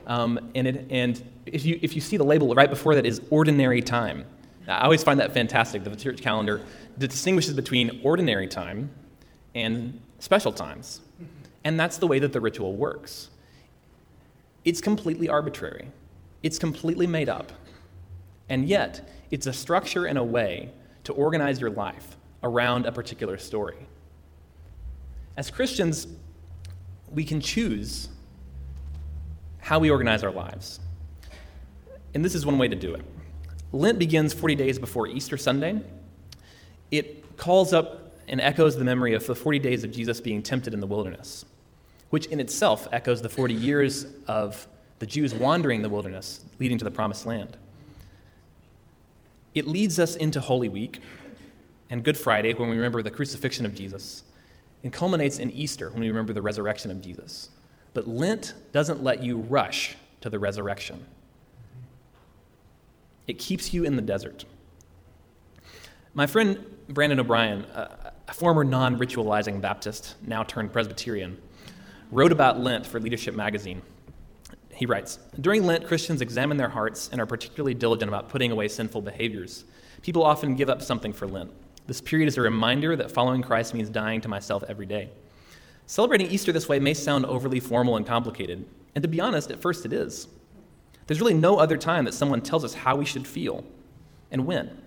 Um, 0.06 0.50
and 0.54 0.66
it, 0.66 0.86
and 0.90 1.22
if, 1.46 1.64
you, 1.64 1.78
if 1.82 1.94
you 1.94 2.00
see 2.00 2.16
the 2.16 2.24
label 2.24 2.54
right 2.54 2.70
before 2.70 2.94
that 2.94 3.06
is 3.06 3.20
ordinary 3.30 3.82
time. 3.82 4.24
I 4.68 4.82
always 4.82 5.04
find 5.04 5.20
that 5.20 5.32
fantastic 5.32 5.84
that 5.84 5.90
the 5.90 5.96
church 5.96 6.20
calendar 6.20 6.60
distinguishes 6.98 7.54
between 7.54 8.00
ordinary 8.02 8.48
time 8.48 8.90
and 9.54 10.00
special 10.18 10.52
times. 10.52 11.00
And 11.64 11.78
that's 11.78 11.98
the 11.98 12.06
way 12.06 12.18
that 12.18 12.32
the 12.32 12.40
ritual 12.40 12.74
works. 12.74 13.30
It's 14.64 14.80
completely 14.80 15.28
arbitrary, 15.28 15.88
it's 16.42 16.58
completely 16.58 17.06
made 17.06 17.28
up. 17.28 17.52
And 18.48 18.68
yet, 18.68 19.08
it's 19.30 19.46
a 19.46 19.52
structure 19.52 20.06
and 20.06 20.18
a 20.18 20.24
way 20.24 20.70
to 21.06 21.12
organize 21.12 21.60
your 21.60 21.70
life 21.70 22.16
around 22.42 22.84
a 22.84 22.90
particular 22.90 23.38
story. 23.38 23.76
As 25.36 25.52
Christians, 25.52 26.08
we 27.12 27.24
can 27.24 27.40
choose 27.40 28.08
how 29.60 29.78
we 29.78 29.88
organize 29.88 30.24
our 30.24 30.32
lives. 30.32 30.80
And 32.12 32.24
this 32.24 32.34
is 32.34 32.44
one 32.44 32.58
way 32.58 32.66
to 32.66 32.74
do 32.74 32.94
it. 32.94 33.04
Lent 33.72 34.00
begins 34.00 34.34
40 34.34 34.56
days 34.56 34.80
before 34.80 35.06
Easter 35.06 35.36
Sunday. 35.36 35.80
It 36.90 37.36
calls 37.36 37.72
up 37.72 38.12
and 38.26 38.40
echoes 38.40 38.76
the 38.76 38.84
memory 38.84 39.14
of 39.14 39.24
the 39.26 39.34
40 39.36 39.60
days 39.60 39.84
of 39.84 39.92
Jesus 39.92 40.20
being 40.20 40.42
tempted 40.42 40.74
in 40.74 40.80
the 40.80 40.88
wilderness, 40.88 41.44
which 42.10 42.26
in 42.26 42.40
itself 42.40 42.88
echoes 42.90 43.22
the 43.22 43.28
40 43.28 43.54
years 43.54 44.06
of 44.26 44.66
the 44.98 45.06
Jews 45.06 45.34
wandering 45.34 45.82
the 45.82 45.88
wilderness, 45.88 46.44
leading 46.58 46.78
to 46.78 46.84
the 46.84 46.90
promised 46.90 47.26
land. 47.26 47.56
It 49.56 49.66
leads 49.66 49.98
us 49.98 50.16
into 50.16 50.38
Holy 50.38 50.68
Week 50.68 51.00
and 51.88 52.04
Good 52.04 52.18
Friday 52.18 52.52
when 52.52 52.68
we 52.68 52.76
remember 52.76 53.02
the 53.02 53.10
crucifixion 53.10 53.64
of 53.64 53.74
Jesus, 53.74 54.22
and 54.82 54.92
culminates 54.92 55.38
in 55.38 55.50
Easter 55.50 55.88
when 55.90 56.00
we 56.00 56.08
remember 56.08 56.34
the 56.34 56.42
resurrection 56.42 56.90
of 56.90 57.00
Jesus. 57.00 57.48
But 57.94 58.06
Lent 58.06 58.52
doesn't 58.72 59.02
let 59.02 59.22
you 59.22 59.38
rush 59.38 59.96
to 60.20 60.28
the 60.28 60.38
resurrection, 60.38 61.06
it 63.26 63.38
keeps 63.38 63.72
you 63.72 63.84
in 63.84 63.96
the 63.96 64.02
desert. 64.02 64.44
My 66.12 66.26
friend 66.26 66.62
Brandon 66.90 67.18
O'Brien, 67.18 67.64
a 67.74 68.34
former 68.34 68.62
non 68.62 68.98
ritualizing 68.98 69.62
Baptist, 69.62 70.16
now 70.26 70.42
turned 70.42 70.70
Presbyterian, 70.70 71.40
wrote 72.12 72.30
about 72.30 72.60
Lent 72.60 72.86
for 72.86 73.00
Leadership 73.00 73.34
magazine. 73.34 73.80
He 74.76 74.86
writes 74.86 75.18
During 75.40 75.64
Lent, 75.64 75.86
Christians 75.86 76.20
examine 76.20 76.58
their 76.58 76.68
hearts 76.68 77.08
and 77.10 77.20
are 77.20 77.26
particularly 77.26 77.74
diligent 77.74 78.08
about 78.10 78.28
putting 78.28 78.52
away 78.52 78.68
sinful 78.68 79.02
behaviors. 79.02 79.64
People 80.02 80.22
often 80.22 80.54
give 80.54 80.68
up 80.68 80.82
something 80.82 81.12
for 81.12 81.26
Lent. 81.26 81.50
This 81.86 82.00
period 82.00 82.28
is 82.28 82.36
a 82.36 82.42
reminder 82.42 82.94
that 82.94 83.10
following 83.10 83.42
Christ 83.42 83.72
means 83.72 83.88
dying 83.88 84.20
to 84.20 84.28
myself 84.28 84.62
every 84.68 84.86
day. 84.86 85.08
Celebrating 85.86 86.30
Easter 86.30 86.52
this 86.52 86.68
way 86.68 86.78
may 86.78 86.94
sound 86.94 87.24
overly 87.24 87.58
formal 87.58 87.96
and 87.96 88.06
complicated, 88.06 88.66
and 88.94 89.02
to 89.02 89.08
be 89.08 89.20
honest, 89.20 89.50
at 89.50 89.62
first 89.62 89.86
it 89.86 89.92
is. 89.92 90.28
There's 91.06 91.20
really 91.20 91.34
no 91.34 91.58
other 91.58 91.76
time 91.78 92.04
that 92.04 92.14
someone 92.14 92.42
tells 92.42 92.64
us 92.64 92.74
how 92.74 92.96
we 92.96 93.04
should 93.04 93.26
feel 93.26 93.64
and 94.30 94.44
when. 94.44 94.82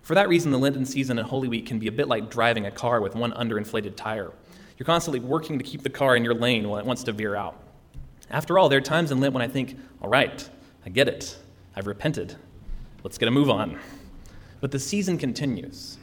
For 0.00 0.14
that 0.14 0.28
reason, 0.28 0.52
the 0.52 0.58
Lenten 0.58 0.86
season 0.86 1.18
and 1.18 1.28
Holy 1.28 1.48
Week 1.48 1.66
can 1.66 1.78
be 1.78 1.88
a 1.88 1.92
bit 1.92 2.08
like 2.08 2.30
driving 2.30 2.64
a 2.64 2.70
car 2.70 3.00
with 3.02 3.14
one 3.14 3.32
underinflated 3.32 3.94
tire. 3.96 4.32
You're 4.78 4.86
constantly 4.86 5.20
working 5.20 5.58
to 5.58 5.64
keep 5.64 5.82
the 5.82 5.90
car 5.90 6.16
in 6.16 6.24
your 6.24 6.34
lane 6.34 6.68
while 6.68 6.78
it 6.80 6.86
wants 6.86 7.02
to 7.02 7.12
veer 7.12 7.34
out. 7.34 7.60
After 8.30 8.58
all, 8.58 8.68
there 8.68 8.78
are 8.78 8.82
times 8.82 9.10
in 9.10 9.20
Lent 9.20 9.32
when 9.32 9.42
I 9.42 9.48
think, 9.48 9.78
all 10.02 10.08
right, 10.08 10.48
I 10.84 10.90
get 10.90 11.08
it. 11.08 11.36
I've 11.74 11.86
repented. 11.86 12.36
Let's 13.02 13.18
get 13.18 13.28
a 13.28 13.30
move 13.30 13.48
on. 13.48 13.78
But 14.60 14.70
the 14.70 14.78
season 14.78 15.18
continues. 15.18 15.98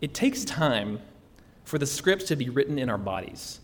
It 0.00 0.14
takes 0.14 0.44
time 0.44 1.00
for 1.64 1.78
the 1.78 1.86
script 1.86 2.26
to 2.28 2.36
be 2.36 2.48
written 2.48 2.78
in 2.78 2.88
our 2.88 2.98
bodies. 2.98 3.60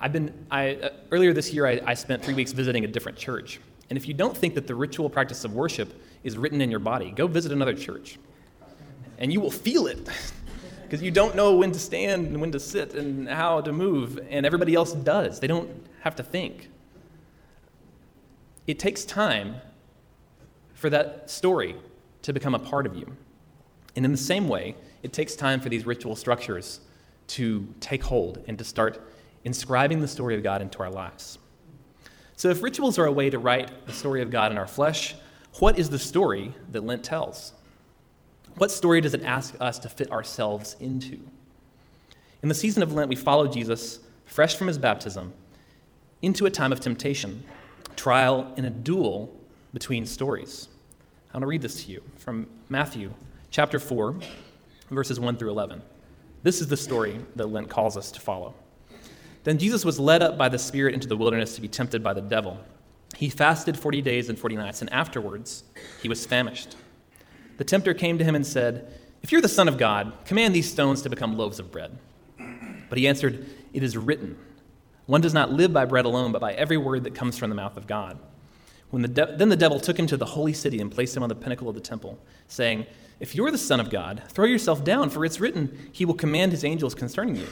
I've 0.00 0.12
been, 0.12 0.32
I, 0.50 0.74
uh, 0.76 0.90
earlier 1.12 1.32
this 1.32 1.52
year, 1.52 1.66
I, 1.66 1.80
I 1.86 1.94
spent 1.94 2.24
three 2.24 2.34
weeks 2.34 2.52
visiting 2.52 2.84
a 2.84 2.88
different 2.88 3.16
church. 3.16 3.60
And 3.88 3.96
if 3.96 4.08
you 4.08 4.14
don't 4.14 4.36
think 4.36 4.54
that 4.54 4.66
the 4.66 4.74
ritual 4.74 5.08
practice 5.10 5.44
of 5.44 5.54
worship 5.54 6.02
is 6.24 6.38
written 6.38 6.60
in 6.60 6.70
your 6.70 6.80
body, 6.80 7.10
go 7.10 7.26
visit 7.26 7.52
another 7.52 7.74
church. 7.74 8.18
And 9.18 9.32
you 9.32 9.40
will 9.40 9.50
feel 9.50 9.86
it. 9.86 10.08
Because 10.92 11.02
you 11.02 11.10
don't 11.10 11.34
know 11.34 11.56
when 11.56 11.72
to 11.72 11.78
stand 11.78 12.26
and 12.26 12.38
when 12.38 12.52
to 12.52 12.60
sit 12.60 12.92
and 12.92 13.26
how 13.26 13.62
to 13.62 13.72
move, 13.72 14.20
and 14.28 14.44
everybody 14.44 14.74
else 14.74 14.92
does. 14.92 15.40
They 15.40 15.46
don't 15.46 15.70
have 16.00 16.16
to 16.16 16.22
think. 16.22 16.68
It 18.66 18.78
takes 18.78 19.06
time 19.06 19.54
for 20.74 20.90
that 20.90 21.30
story 21.30 21.76
to 22.20 22.34
become 22.34 22.54
a 22.54 22.58
part 22.58 22.84
of 22.84 22.94
you. 22.94 23.06
And 23.96 24.04
in 24.04 24.12
the 24.12 24.18
same 24.18 24.48
way, 24.48 24.76
it 25.02 25.14
takes 25.14 25.34
time 25.34 25.60
for 25.60 25.70
these 25.70 25.86
ritual 25.86 26.14
structures 26.14 26.80
to 27.28 27.66
take 27.80 28.02
hold 28.02 28.44
and 28.46 28.58
to 28.58 28.64
start 28.64 29.00
inscribing 29.44 30.00
the 30.00 30.08
story 30.08 30.34
of 30.34 30.42
God 30.42 30.60
into 30.60 30.80
our 30.80 30.90
lives. 30.90 31.38
So, 32.36 32.50
if 32.50 32.62
rituals 32.62 32.98
are 32.98 33.06
a 33.06 33.12
way 33.12 33.30
to 33.30 33.38
write 33.38 33.86
the 33.86 33.94
story 33.94 34.20
of 34.20 34.28
God 34.28 34.52
in 34.52 34.58
our 34.58 34.68
flesh, 34.68 35.14
what 35.58 35.78
is 35.78 35.88
the 35.88 35.98
story 35.98 36.54
that 36.70 36.84
Lent 36.84 37.02
tells? 37.02 37.54
What 38.56 38.70
story 38.70 39.00
does 39.00 39.14
it 39.14 39.22
ask 39.22 39.54
us 39.60 39.78
to 39.80 39.88
fit 39.88 40.10
ourselves 40.10 40.76
into? 40.78 41.18
In 42.42 42.48
the 42.48 42.54
season 42.54 42.82
of 42.82 42.92
Lent, 42.92 43.08
we 43.08 43.16
follow 43.16 43.46
Jesus, 43.46 44.00
fresh 44.26 44.56
from 44.56 44.66
his 44.66 44.78
baptism, 44.78 45.32
into 46.20 46.46
a 46.46 46.50
time 46.50 46.72
of 46.72 46.80
temptation, 46.80 47.44
trial, 47.96 48.52
and 48.56 48.66
a 48.66 48.70
duel 48.70 49.34
between 49.72 50.04
stories. 50.06 50.68
I 51.32 51.36
want 51.36 51.42
to 51.42 51.46
read 51.46 51.62
this 51.62 51.84
to 51.84 51.90
you 51.90 52.02
from 52.16 52.46
Matthew 52.68 53.12
chapter 53.50 53.78
4, 53.78 54.16
verses 54.90 55.18
1 55.18 55.36
through 55.36 55.50
11. 55.50 55.80
This 56.42 56.60
is 56.60 56.68
the 56.68 56.76
story 56.76 57.20
that 57.36 57.46
Lent 57.46 57.70
calls 57.70 57.96
us 57.96 58.10
to 58.12 58.20
follow. 58.20 58.54
Then 59.44 59.58
Jesus 59.58 59.84
was 59.84 59.98
led 59.98 60.22
up 60.22 60.36
by 60.36 60.48
the 60.48 60.58
Spirit 60.58 60.94
into 60.94 61.08
the 61.08 61.16
wilderness 61.16 61.54
to 61.54 61.60
be 61.60 61.68
tempted 61.68 62.02
by 62.02 62.12
the 62.12 62.20
devil. 62.20 62.58
He 63.16 63.28
fasted 63.28 63.78
40 63.78 64.02
days 64.02 64.28
and 64.28 64.38
40 64.38 64.56
nights, 64.56 64.82
and 64.82 64.92
afterwards 64.92 65.64
he 66.02 66.08
was 66.08 66.26
famished. 66.26 66.76
The 67.62 67.68
tempter 67.68 67.94
came 67.94 68.18
to 68.18 68.24
him 68.24 68.34
and 68.34 68.44
said, 68.44 68.92
If 69.22 69.30
you're 69.30 69.40
the 69.40 69.48
Son 69.48 69.68
of 69.68 69.78
God, 69.78 70.12
command 70.24 70.52
these 70.52 70.68
stones 70.68 71.00
to 71.02 71.08
become 71.08 71.38
loaves 71.38 71.60
of 71.60 71.70
bread. 71.70 71.96
But 72.88 72.98
he 72.98 73.06
answered, 73.06 73.46
It 73.72 73.84
is 73.84 73.96
written, 73.96 74.36
One 75.06 75.20
does 75.20 75.32
not 75.32 75.52
live 75.52 75.72
by 75.72 75.84
bread 75.84 76.04
alone, 76.04 76.32
but 76.32 76.40
by 76.40 76.54
every 76.54 76.76
word 76.76 77.04
that 77.04 77.14
comes 77.14 77.38
from 77.38 77.50
the 77.50 77.54
mouth 77.54 77.76
of 77.76 77.86
God. 77.86 78.18
When 78.90 79.02
the 79.02 79.06
de- 79.06 79.36
then 79.36 79.48
the 79.48 79.54
devil 79.54 79.78
took 79.78 79.96
him 79.96 80.08
to 80.08 80.16
the 80.16 80.26
holy 80.26 80.52
city 80.52 80.80
and 80.80 80.90
placed 80.90 81.16
him 81.16 81.22
on 81.22 81.28
the 81.28 81.36
pinnacle 81.36 81.68
of 81.68 81.76
the 81.76 81.80
temple, 81.80 82.18
saying, 82.48 82.84
If 83.20 83.36
you're 83.36 83.52
the 83.52 83.58
Son 83.58 83.78
of 83.78 83.90
God, 83.90 84.24
throw 84.30 84.46
yourself 84.46 84.82
down, 84.82 85.08
for 85.08 85.24
it's 85.24 85.38
written, 85.38 85.88
He 85.92 86.04
will 86.04 86.14
command 86.14 86.50
His 86.50 86.64
angels 86.64 86.96
concerning 86.96 87.36
you. 87.36 87.46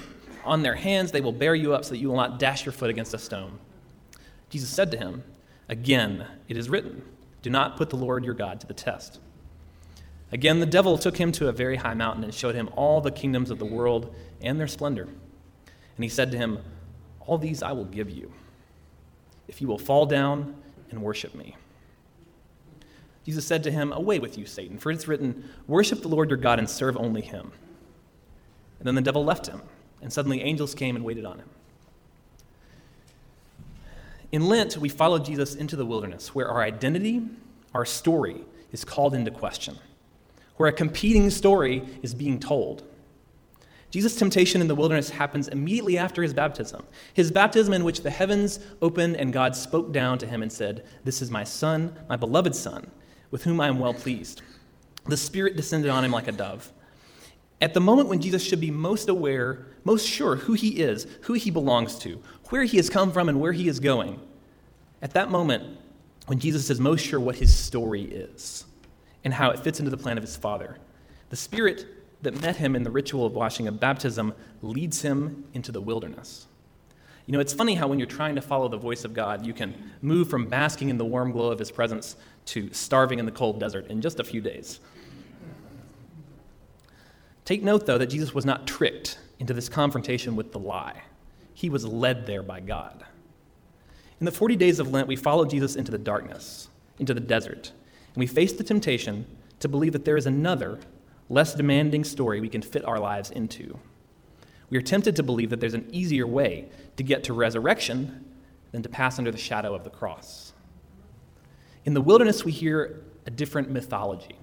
On 0.44 0.64
their 0.64 0.75
hands 0.75 1.12
they 1.12 1.20
will 1.20 1.31
bear 1.31 1.55
you 1.55 1.73
up 1.73 1.85
so 1.85 1.90
that 1.90 1.99
you 1.99 2.09
will 2.09 2.16
not 2.16 2.40
dash 2.40 2.66
your 2.66 2.73
foot 2.73 2.90
against 2.90 3.14
a 3.14 3.18
stone. 3.18 3.61
Jesus 4.49 4.70
said 4.70 4.90
to 4.90 4.99
him, 4.99 5.23
Again, 5.68 6.27
it 6.49 6.57
is 6.57 6.68
written, 6.68 7.05
Do 7.42 7.51
not 7.51 7.77
put 7.77 7.90
the 7.90 7.96
Lord 7.96 8.25
your 8.25 8.35
God 8.35 8.61
to 8.61 8.66
the 8.66 8.75
test. 8.75 9.20
Again, 10.33 10.61
the 10.61 10.66
devil 10.66 10.97
took 10.97 11.16
him 11.16 11.33
to 11.33 11.49
a 11.49 11.53
very 11.53 11.77
high 11.77 11.95
mountain 11.95 12.23
and 12.23 12.33
showed 12.33 12.55
him 12.55 12.71
all 12.77 13.01
the 13.01 13.11
kingdoms 13.11 13.51
of 13.51 13.59
the 13.59 13.64
world 13.64 14.14
and 14.40 14.61
their 14.61 14.69
splendor. 14.69 15.05
And 15.05 16.05
he 16.05 16.09
said 16.09 16.31
to 16.33 16.38
him, 16.38 16.59
All 17.21 17.37
these 17.37 17.62
I 17.62 17.73
will 17.73 17.85
give 17.85 18.11
you, 18.11 18.33
if 19.49 19.61
you 19.61 19.66
will 19.66 19.79
fall 19.79 20.07
down 20.07 20.55
and 20.90 21.03
worship 21.03 21.35
me. 21.35 21.57
Jesus 23.25 23.45
said 23.45 23.62
to 23.64 23.71
him, 23.71 23.93
Away 23.93 24.19
with 24.19 24.38
you, 24.38 24.47
Satan, 24.47 24.79
for 24.79 24.90
it's 24.90 25.09
written, 25.09 25.49
Worship 25.66 26.01
the 26.01 26.09
Lord 26.09 26.31
your 26.31 26.38
God 26.38 26.59
and 26.59 26.71
serve 26.71 26.97
only 26.97 27.21
him. 27.21 27.53
And 28.79 28.87
then 28.87 28.95
the 28.95 29.03
devil 29.03 29.25
left 29.25 29.47
him, 29.47 29.62
and 30.01 30.12
suddenly 30.12 30.40
angels 30.43 30.75
came 30.75 30.97
and 30.97 31.05
waited 31.05 31.25
on 31.25 31.38
him. 31.38 31.49
In 34.33 34.47
Lent, 34.47 34.77
we 34.79 34.88
follow 34.88 35.19
Jesus 35.19 35.55
into 35.55 35.77
the 35.77 35.85
wilderness, 35.85 36.35
where 36.35 36.49
our 36.49 36.62
identity, 36.62 37.23
our 37.75 37.85
story, 37.85 38.43
is 38.73 38.85
called 38.85 39.14
into 39.14 39.31
question, 39.31 39.77
where 40.61 40.68
a 40.68 40.73
competing 40.73 41.31
story 41.31 41.83
is 42.03 42.12
being 42.12 42.38
told. 42.38 42.83
Jesus' 43.90 44.14
temptation 44.14 44.61
in 44.61 44.68
the 44.68 44.75
wilderness 44.75 45.09
happens 45.09 45.49
immediately 45.49 45.96
after 45.96 46.23
his 46.23 46.35
baptism. 46.35 46.85
His 47.14 47.33
baptism, 47.33 47.73
in 47.73 47.83
which 47.83 48.03
the 48.03 48.11
heavens 48.11 48.61
opened 48.83 49.16
and 49.16 49.33
God 49.33 49.57
spoke 49.57 49.90
down 49.90 50.18
to 50.18 50.27
him 50.27 50.42
and 50.42 50.53
said, 50.53 50.85
This 51.03 51.23
is 51.23 51.31
my 51.31 51.44
Son, 51.44 51.99
my 52.11 52.16
beloved 52.16 52.55
Son, 52.55 52.90
with 53.31 53.44
whom 53.44 53.59
I 53.59 53.68
am 53.68 53.79
well 53.79 53.94
pleased. 53.94 54.42
The 55.07 55.16
Spirit 55.16 55.57
descended 55.57 55.90
on 55.90 56.05
him 56.05 56.11
like 56.11 56.29
a 56.29 56.33
dove. 56.33 56.70
At 57.62 57.73
the 57.73 57.81
moment 57.81 58.11
when 58.11 58.20
Jesus 58.20 58.44
should 58.44 58.61
be 58.61 58.70
most 58.70 59.09
aware, 59.09 59.66
most 59.85 60.07
sure 60.07 60.37
who 60.37 60.53
he 60.53 60.83
is, 60.83 61.07
who 61.23 61.33
he 61.33 61.51
belongs 61.51 61.99
to, 62.01 62.20
where 62.51 62.64
he 62.64 62.77
has 62.77 62.90
come 62.90 63.12
from, 63.12 63.31
and 63.31 63.40
where 63.40 63.53
he 63.53 63.66
is 63.66 63.81
going, 63.81 64.20
at 65.01 65.14
that 65.14 65.31
moment 65.31 65.79
when 66.27 66.38
Jesus 66.38 66.68
is 66.68 66.79
most 66.79 67.03
sure 67.03 67.18
what 67.18 67.37
his 67.37 67.57
story 67.57 68.03
is 68.03 68.66
and 69.24 69.35
how 69.35 69.50
it 69.50 69.61
fits 69.61 69.78
into 69.78 69.90
the 69.90 69.96
plan 69.96 70.16
of 70.16 70.24
his 70.24 70.37
Father, 70.37 70.78
the 71.28 71.37
Spirit 71.37 71.87
that 72.22 72.40
met 72.40 72.56
him 72.56 72.76
in 72.76 72.83
the 72.83 72.90
ritual 72.90 73.26
of 73.26 73.33
washing 73.33 73.66
of 73.68 73.80
baptism 73.80 74.35
leads 74.62 75.02
him 75.02 75.44
into 75.54 75.72
the 75.72 75.80
wilderness. 75.80 76.46
You 77.26 77.33
know, 77.33 77.40
it's 77.40 77.52
funny 77.52 77.74
how 77.74 77.87
when 77.87 77.98
you're 77.98 78.09
trying 78.09 78.35
to 78.35 78.40
follow 78.40 78.68
the 78.68 78.76
voice 78.76 79.04
of 79.04 79.14
God, 79.14 79.46
you 79.46 79.52
can 79.52 79.92
move 80.02 80.28
from 80.28 80.46
basking 80.46 80.88
in 80.88 80.98
the 80.98 81.04
warm 81.04 81.33
glow 81.33 81.50
of 81.50 81.59
his 81.59 81.70
presence 81.70 82.16
to 82.46 82.72
starving 82.72 83.18
in 83.18 83.26
the 83.26 83.33
cold 83.33 83.61
desert 83.61 83.87
in 83.87 84.00
just 84.00 84.18
a 84.20 84.24
few 84.24 84.40
days. 84.40 84.80
Take 87.44 87.62
note, 87.62 87.87
though, 87.87 87.98
that 87.98 88.09
Jesus 88.09 88.35
was 88.35 88.44
not 88.44 88.66
tricked 88.66 89.18
into 89.38 89.54
this 89.54 89.68
confrontation 89.68 90.37
with 90.37 90.52
the 90.52 90.59
lie. 90.59 91.02
He 91.54 91.70
was 91.70 91.85
led 91.87 92.26
there 92.26 92.42
by 92.42 92.61
God. 92.61 93.04
In 94.18 94.26
the 94.26 94.33
40 94.33 94.56
days 94.56 94.78
of 94.78 94.90
Lent, 94.90 95.09
we 95.09 95.16
follow 95.16 95.44
Jesus 95.44 95.76
into 95.76 95.90
the 95.90 95.98
darkness, 95.98 96.68
into 96.98 97.14
the 97.14 97.20
desert, 97.20 97.72
and 98.14 98.20
we 98.20 98.27
face 98.27 98.53
the 98.53 98.64
temptation 98.64 99.27
to 99.61 99.68
believe 99.68 99.92
that 99.92 100.05
there 100.05 100.16
is 100.16 100.27
another 100.27 100.79
less 101.29 101.55
demanding 101.55 102.05
story 102.05 102.40
we 102.40 102.49
can 102.49 102.62
fit 102.62 102.85
our 102.85 102.99
lives 102.99 103.31
into. 103.31 103.79
We 104.68 104.79
are 104.79 104.83
tempted 104.83 105.16
to 105.16 105.23
believe 105.23 105.51
that 105.51 105.61
there's 105.61 105.75
an 105.75 105.88
easier 105.92 106.27
way 106.27 106.68
to 106.96 107.03
get 107.03 107.25
to 107.25 107.33
resurrection 107.33 108.25
than 108.73 108.83
to 108.83 108.88
pass 108.88 109.18
under 109.18 109.31
the 109.31 109.38
shadow 109.38 109.75
of 109.75 109.85
the 109.85 109.90
cross. 109.90 110.53
In 111.85 111.94
the 111.94 112.01
wilderness, 112.01 112.44
we 112.44 112.53
hear 112.53 113.03
a 113.27 113.31
different 113.31 113.70
mythology. 113.70 114.37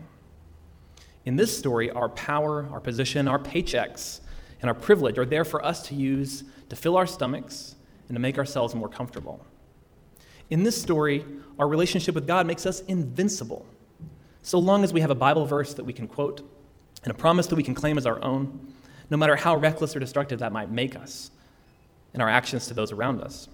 In 1.25 1.36
this 1.36 1.58
story, 1.58 1.91
our 1.91 2.10
power, 2.10 2.67
our 2.71 2.80
position, 2.80 3.27
our 3.27 3.39
paychecks, 3.39 4.21
and 4.62 4.69
our 4.69 4.75
privilege 4.75 5.17
are 5.17 5.25
there 5.25 5.45
for 5.45 5.63
us 5.63 5.84
to 5.88 5.95
use 5.95 6.43
to 6.69 6.75
fill 6.75 6.97
our 6.97 7.06
stomachs 7.06 7.75
and 8.08 8.15
to 8.15 8.19
make 8.19 8.38
ourselves 8.38 8.73
more 8.73 8.89
comfortable. 8.89 9.45
In 10.49 10.63
this 10.63 10.81
story, 10.81 11.25
our 11.60 11.67
relationship 11.67 12.15
with 12.15 12.27
God 12.27 12.47
makes 12.47 12.65
us 12.65 12.81
invincible. 12.81 13.65
So 14.41 14.60
long 14.60 14.83
as 14.83 14.93
we 14.93 15.01
have 15.01 15.10
a 15.10 15.15
Bible 15.15 15.45
verse 15.45 15.73
that 15.73 15.83
we 15.83 15.93
can 15.93 16.07
quote, 16.07 16.41
and 17.03 17.12
a 17.12 17.17
promise 17.17 17.47
that 17.47 17.55
we 17.55 17.63
can 17.63 17.75
claim 17.75 17.97
as 17.97 18.05
our 18.05 18.21
own, 18.23 18.73
no 19.10 19.17
matter 19.17 19.36
how 19.36 19.55
reckless 19.55 19.95
or 19.95 19.99
destructive 19.99 20.39
that 20.39 20.51
might 20.51 20.71
make 20.71 20.95
us 20.95 21.31
and 22.13 22.21
our 22.21 22.29
actions 22.29 22.67
to 22.67 22.73
those 22.73 22.91
around 22.91 23.21
us. 23.21 23.47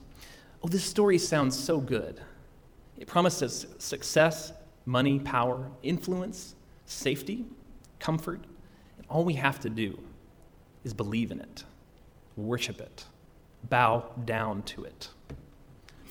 Oh, 0.64 0.68
this 0.68 0.84
story 0.84 1.18
sounds 1.18 1.58
so 1.58 1.80
good. 1.80 2.22
It 2.98 3.08
promises 3.08 3.66
success, 3.80 4.54
money, 4.86 5.20
power, 5.20 5.70
influence, 5.82 6.56
safety, 6.86 7.46
comfort, 8.00 8.40
and 8.98 9.06
all 9.10 9.26
we 9.26 9.34
have 9.34 9.60
to 9.62 9.70
do 9.70 10.00
is 10.84 10.94
believe 10.94 11.32
in 11.32 11.40
it, 11.40 11.64
worship 12.38 12.80
it, 12.80 13.06
bow 13.70 14.12
down 14.26 14.62
to 14.64 14.84
it. 14.84 15.10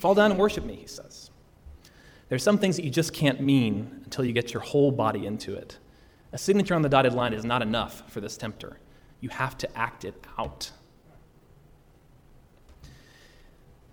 Fall 0.03 0.17
down 0.17 0.33
and 0.33 0.41
worship 0.41 0.65
me, 0.65 0.75
he 0.75 0.89
says. 0.89 1.31
There's 2.29 2.43
some 2.43 2.59
things 2.59 2.75
that 2.75 2.85
you 2.85 2.91
just 2.91 3.13
can't 3.13 3.41
mean 3.41 4.01
until 4.03 4.25
you 4.25 4.33
get 4.33 4.53
your 4.53 4.61
whole 4.61 4.91
body 4.91 5.27
into 5.27 5.55
it. 5.55 5.79
A 6.33 6.39
signature 6.39 6.75
on 6.75 6.83
the 6.83 6.89
dotted 6.89 7.13
line 7.13 7.33
is 7.33 7.45
not 7.45 7.63
enough 7.63 8.11
for 8.11 8.21
this 8.21 8.37
tempter. 8.37 8.81
You 9.21 9.29
have 9.29 9.57
to 9.59 9.79
act 9.79 10.05
it 10.05 10.21
out. 10.37 10.73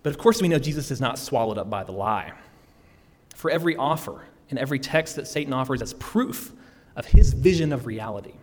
But 0.02 0.10
of 0.10 0.18
course, 0.18 0.42
we 0.42 0.48
know 0.48 0.58
Jesus 0.58 0.90
is 0.90 1.00
not 1.00 1.16
swallowed 1.16 1.58
up 1.58 1.70
by 1.70 1.84
the 1.84 1.92
lie. 1.92 2.32
For 3.36 3.48
every 3.48 3.76
offer 3.76 4.24
and 4.48 4.58
every 4.58 4.80
text 4.80 5.14
that 5.14 5.28
Satan 5.28 5.52
offers 5.52 5.80
as 5.80 5.94
proof 5.94 6.50
of 6.96 7.06
his 7.06 7.34
vision 7.34 7.72
of 7.72 7.86
reality, 7.86 8.34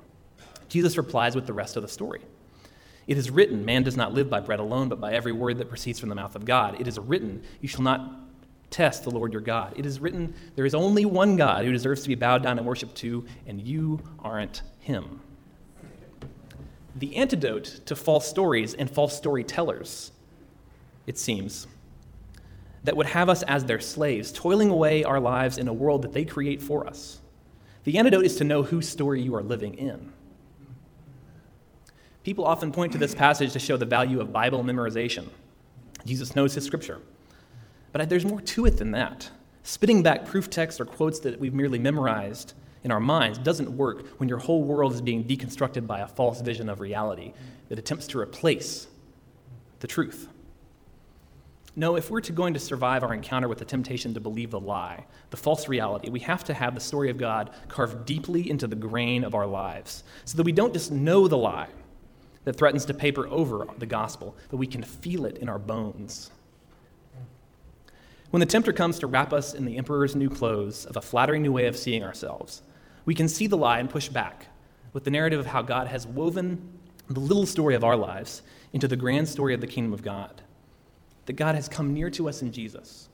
Jesus 0.70 0.96
replies 0.96 1.36
with 1.36 1.46
the 1.46 1.54
rest 1.54 1.76
of 1.76 1.82
the 1.82 1.90
story. 1.90 2.22
It 3.08 3.18
is 3.18 3.32
written, 3.32 3.66
Man 3.66 3.84
does 3.84 3.98
not 3.98 4.14
live 4.14 4.30
by 4.30 4.42
bread 4.42 4.60
alone, 4.60 4.90
but 4.90 5.00
by 5.00 5.14
every 5.14 5.32
word 5.32 5.58
that 5.58 5.70
proceeds 5.70 6.00
from 6.00 6.10
the 6.10 6.16
mouth 6.16 6.36
of 6.36 6.46
God. 6.46 6.80
It 6.80 6.88
is 6.88 7.00
written, 7.00 7.42
You 7.62 7.68
shall 7.68 7.84
not 7.84 8.28
Test 8.70 9.04
the 9.04 9.12
Lord 9.12 9.32
your 9.32 9.42
God. 9.42 9.74
It 9.78 9.86
is 9.86 10.00
written, 10.00 10.34
There 10.56 10.66
is 10.66 10.76
only 10.76 11.06
one 11.06 11.38
God 11.38 11.64
who 11.64 11.72
deserves 11.72 12.02
to 12.04 12.10
be 12.10 12.16
bowed 12.16 12.44
down 12.44 12.58
and 12.58 12.68
worshiped 12.68 12.96
to, 12.98 13.26
and 13.46 13.62
you 13.62 14.02
aren't 14.20 14.62
him. 14.80 15.22
The 16.96 17.16
antidote 17.16 17.82
to 17.86 17.96
false 17.96 18.28
stories 18.28 18.74
and 18.74 18.90
false 18.90 19.16
storytellers, 19.16 20.12
it 21.06 21.18
seems, 21.18 21.68
that 22.84 22.98
would 22.98 23.06
have 23.06 23.30
us 23.30 23.44
as 23.44 23.66
their 23.66 23.80
slaves, 23.80 24.32
toiling 24.32 24.70
away 24.70 25.04
our 25.04 25.20
lives 25.20 25.58
in 25.58 25.68
a 25.68 25.74
world 25.74 26.02
that 26.02 26.14
they 26.14 26.26
create 26.26 26.62
for 26.62 26.88
us. 26.88 27.20
The 27.86 27.98
antidote 27.98 28.26
is 28.26 28.36
to 28.38 28.44
know 28.44 28.64
whose 28.64 28.90
story 28.90 29.22
you 29.22 29.36
are 29.36 29.44
living 29.44 29.76
in. 29.76 30.12
People 32.28 32.44
often 32.44 32.74
point 32.74 32.92
to 32.92 32.98
this 32.98 33.16
passage 33.16 33.54
to 33.54 33.60
show 33.60 33.78
the 33.78 33.86
value 33.86 34.20
of 34.20 34.34
Bible 34.34 34.62
memorization. 34.62 35.30
Jesus 36.06 36.36
knows 36.36 36.54
his 36.54 36.66
scripture. 36.66 37.00
But 37.94 38.10
there's 38.10 38.26
more 38.26 38.42
to 38.42 38.66
it 38.66 38.76
than 38.76 38.92
that. 38.92 39.30
Spitting 39.64 40.04
back 40.04 40.26
proof 40.26 40.50
texts 40.50 40.82
or 40.82 40.84
quotes 40.84 41.22
that 41.22 41.40
we've 41.40 41.54
merely 41.54 41.80
memorized 41.80 42.54
in 42.84 42.92
our 42.92 43.00
minds 43.00 43.38
doesn't 43.38 43.72
work 43.72 44.20
when 44.20 44.28
your 44.28 44.40
whole 44.40 44.66
world 44.66 44.92
is 44.92 45.00
being 45.00 45.24
deconstructed 45.24 45.88
by 45.88 46.02
a 46.02 46.08
false 46.08 46.42
vision 46.42 46.68
of 46.68 46.82
reality 46.82 47.32
that 47.70 47.80
attempts 47.80 48.08
to 48.08 48.20
replace 48.20 48.88
the 49.80 49.88
truth. 49.88 50.28
No, 51.78 51.96
if 51.96 52.12
we're 52.12 52.20
to 52.20 52.34
going 52.34 52.54
to 52.56 52.60
survive 52.60 53.04
our 53.04 53.14
encounter 53.14 53.48
with 53.48 53.60
the 53.60 53.64
temptation 53.64 54.14
to 54.16 54.20
believe 54.20 54.52
the 54.52 54.60
lie, 54.60 55.06
the 55.30 55.38
false 55.38 55.70
reality, 55.70 56.10
we 56.10 56.20
have 56.20 56.44
to 56.44 56.54
have 56.54 56.76
the 56.76 56.82
story 56.82 57.10
of 57.10 57.18
God 57.18 57.52
carved 57.70 58.06
deeply 58.06 58.50
into 58.50 58.68
the 58.68 58.76
grain 58.76 59.24
of 59.24 59.34
our 59.34 59.48
lives 59.48 60.04
so 60.26 60.36
that 60.36 60.44
we 60.44 60.52
don't 60.52 60.74
just 60.74 60.92
know 60.92 61.30
the 61.30 61.38
lie 61.38 61.70
that 62.48 62.56
threatens 62.56 62.86
to 62.86 62.94
paper 62.94 63.28
over 63.28 63.68
the 63.78 63.86
gospel, 63.86 64.34
but 64.50 64.56
we 64.56 64.66
can 64.66 64.82
feel 64.82 65.26
it 65.26 65.38
in 65.40 65.50
our 65.50 65.60
bones. 65.60 66.32
When 68.30 68.40
the 68.40 68.46
tempter 68.46 68.72
comes 68.72 69.00
to 69.00 69.08
wrap 69.08 69.34
us 69.34 69.54
in 69.54 69.66
the 69.66 69.76
emperor's 69.76 70.16
new 70.16 70.30
clothes 70.30 70.86
of 70.86 70.96
a 70.96 71.02
flattering 71.02 71.42
new 71.42 71.52
way 71.52 71.68
of 71.68 71.76
seeing 71.76 72.06
ourselves, 72.06 72.62
we 73.04 73.14
can 73.14 73.28
see 73.28 73.48
the 73.48 73.58
lie 73.58 73.80
and 73.80 73.90
push 73.90 74.08
back 74.08 74.46
with 74.94 75.04
the 75.04 75.12
narrative 75.12 75.42
of 75.42 75.48
how 75.48 75.62
God 75.62 75.88
has 75.90 76.08
woven 76.08 76.80
the 77.10 77.20
little 77.20 77.46
story 77.46 77.76
of 77.76 77.84
our 77.84 77.98
lives 77.98 78.44
into 78.72 78.88
the 78.88 78.96
grand 78.96 79.28
story 79.28 79.54
of 79.54 79.60
the 79.60 79.68
kingdom 79.68 79.92
of 79.92 80.02
God. 80.02 80.42
That 81.26 81.34
God 81.34 81.56
has 81.56 81.68
come 81.68 81.94
near 81.94 82.10
to 82.12 82.30
us 82.30 82.42
in 82.42 82.54
Jesus. 82.54 83.10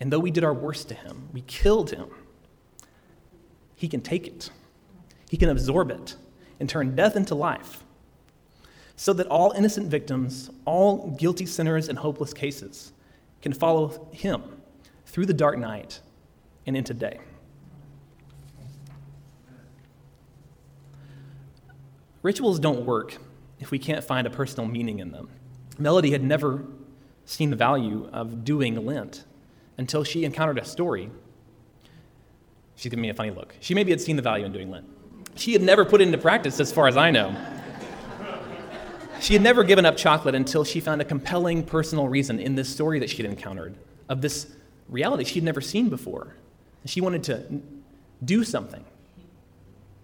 And 0.00 0.10
though 0.10 0.18
we 0.18 0.30
did 0.30 0.44
our 0.44 0.54
worst 0.54 0.88
to 0.88 0.94
him, 0.94 1.28
we 1.34 1.42
killed 1.42 1.90
him, 1.90 2.08
he 3.74 3.86
can 3.86 4.00
take 4.00 4.26
it. 4.26 4.48
He 5.28 5.36
can 5.36 5.50
absorb 5.50 5.90
it 5.90 6.16
and 6.58 6.70
turn 6.70 6.96
death 6.96 7.16
into 7.16 7.34
life. 7.34 7.82
So 8.96 9.12
that 9.12 9.26
all 9.28 9.52
innocent 9.52 9.88
victims, 9.88 10.50
all 10.64 11.10
guilty 11.18 11.46
sinners 11.46 11.88
and 11.88 11.98
hopeless 11.98 12.32
cases, 12.32 12.92
can 13.42 13.52
follow 13.52 14.08
him 14.12 14.42
through 15.04 15.26
the 15.26 15.34
dark 15.34 15.58
night 15.58 16.00
and 16.66 16.76
into 16.76 16.94
day. 16.94 17.20
Rituals 22.22 22.58
don't 22.58 22.84
work 22.84 23.18
if 23.60 23.70
we 23.70 23.78
can't 23.78 24.02
find 24.02 24.26
a 24.26 24.30
personal 24.30 24.68
meaning 24.68 24.98
in 24.98 25.12
them. 25.12 25.28
Melody 25.78 26.10
had 26.10 26.24
never 26.24 26.64
seen 27.24 27.50
the 27.50 27.56
value 27.56 28.08
of 28.12 28.44
doing 28.44 28.84
Lent 28.84 29.24
until 29.78 30.02
she 30.02 30.24
encountered 30.24 30.58
a 30.58 30.64
story. 30.64 31.10
She's 32.74 32.90
giving 32.90 33.02
me 33.02 33.10
a 33.10 33.14
funny 33.14 33.30
look. 33.30 33.54
She 33.60 33.74
maybe 33.74 33.90
had 33.90 34.00
seen 34.00 34.16
the 34.16 34.22
value 34.22 34.46
in 34.46 34.52
doing 34.52 34.70
Lent. 34.70 34.86
She 35.36 35.52
had 35.52 35.62
never 35.62 35.84
put 35.84 36.00
it 36.00 36.04
into 36.04 36.18
practice, 36.18 36.58
as 36.60 36.72
far 36.72 36.88
as 36.88 36.96
I 36.96 37.10
know. 37.10 37.34
She 39.26 39.32
had 39.32 39.42
never 39.42 39.64
given 39.64 39.84
up 39.84 39.96
chocolate 39.96 40.36
until 40.36 40.62
she 40.62 40.78
found 40.78 41.00
a 41.00 41.04
compelling 41.04 41.64
personal 41.64 42.06
reason 42.06 42.38
in 42.38 42.54
this 42.54 42.68
story 42.68 43.00
that 43.00 43.10
she'd 43.10 43.26
encountered 43.26 43.74
of 44.08 44.20
this 44.20 44.46
reality 44.88 45.24
she'd 45.24 45.42
never 45.42 45.60
seen 45.60 45.88
before. 45.88 46.36
And 46.84 46.88
she 46.88 47.00
wanted 47.00 47.24
to 47.24 47.60
do 48.24 48.44
something, 48.44 48.84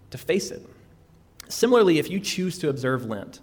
to 0.09 0.17
face 0.17 0.51
it. 0.51 0.61
Similarly, 1.47 1.99
if 1.99 2.09
you 2.09 2.19
choose 2.19 2.59
to 2.59 2.67
observe 2.67 3.05
Lent, 3.05 3.39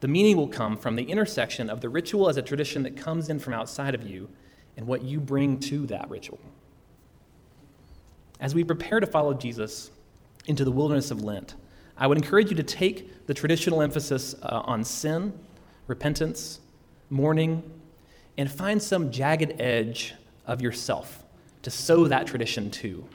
the 0.00 0.08
meaning 0.08 0.34
will 0.34 0.48
come 0.48 0.78
from 0.78 0.96
the 0.96 1.04
intersection 1.04 1.68
of 1.68 1.82
the 1.82 1.90
ritual 1.90 2.30
as 2.30 2.38
a 2.38 2.42
tradition 2.42 2.82
that 2.84 2.96
comes 2.96 3.28
in 3.28 3.38
from 3.38 3.52
outside 3.52 3.94
of 3.94 4.02
you 4.02 4.30
and 4.78 4.86
what 4.86 5.02
you 5.02 5.20
bring 5.20 5.60
to 5.60 5.86
that 5.88 6.08
ritual. 6.08 6.40
As 8.40 8.54
we 8.54 8.64
prepare 8.64 9.00
to 9.00 9.06
follow 9.06 9.34
Jesus 9.34 9.90
into 10.46 10.64
the 10.64 10.72
wilderness 10.72 11.10
of 11.10 11.22
Lent, 11.22 11.54
I 11.98 12.06
would 12.06 12.18
encourage 12.18 12.50
you 12.50 12.56
to 12.56 12.62
take 12.62 13.26
the 13.26 13.34
traditional 13.34 13.82
emphasis 13.82 14.34
uh, 14.42 14.62
on 14.64 14.84
sin, 14.84 15.32
repentance, 15.86 16.60
mourning, 17.10 17.62
and 18.36 18.50
find 18.50 18.82
some 18.82 19.10
jagged 19.10 19.60
edge 19.60 20.14
of 20.46 20.60
yourself 20.60 21.24
to 21.62 21.70
sew 21.70 22.06
that 22.06 22.26
tradition 22.26 22.70
to. 22.70 23.06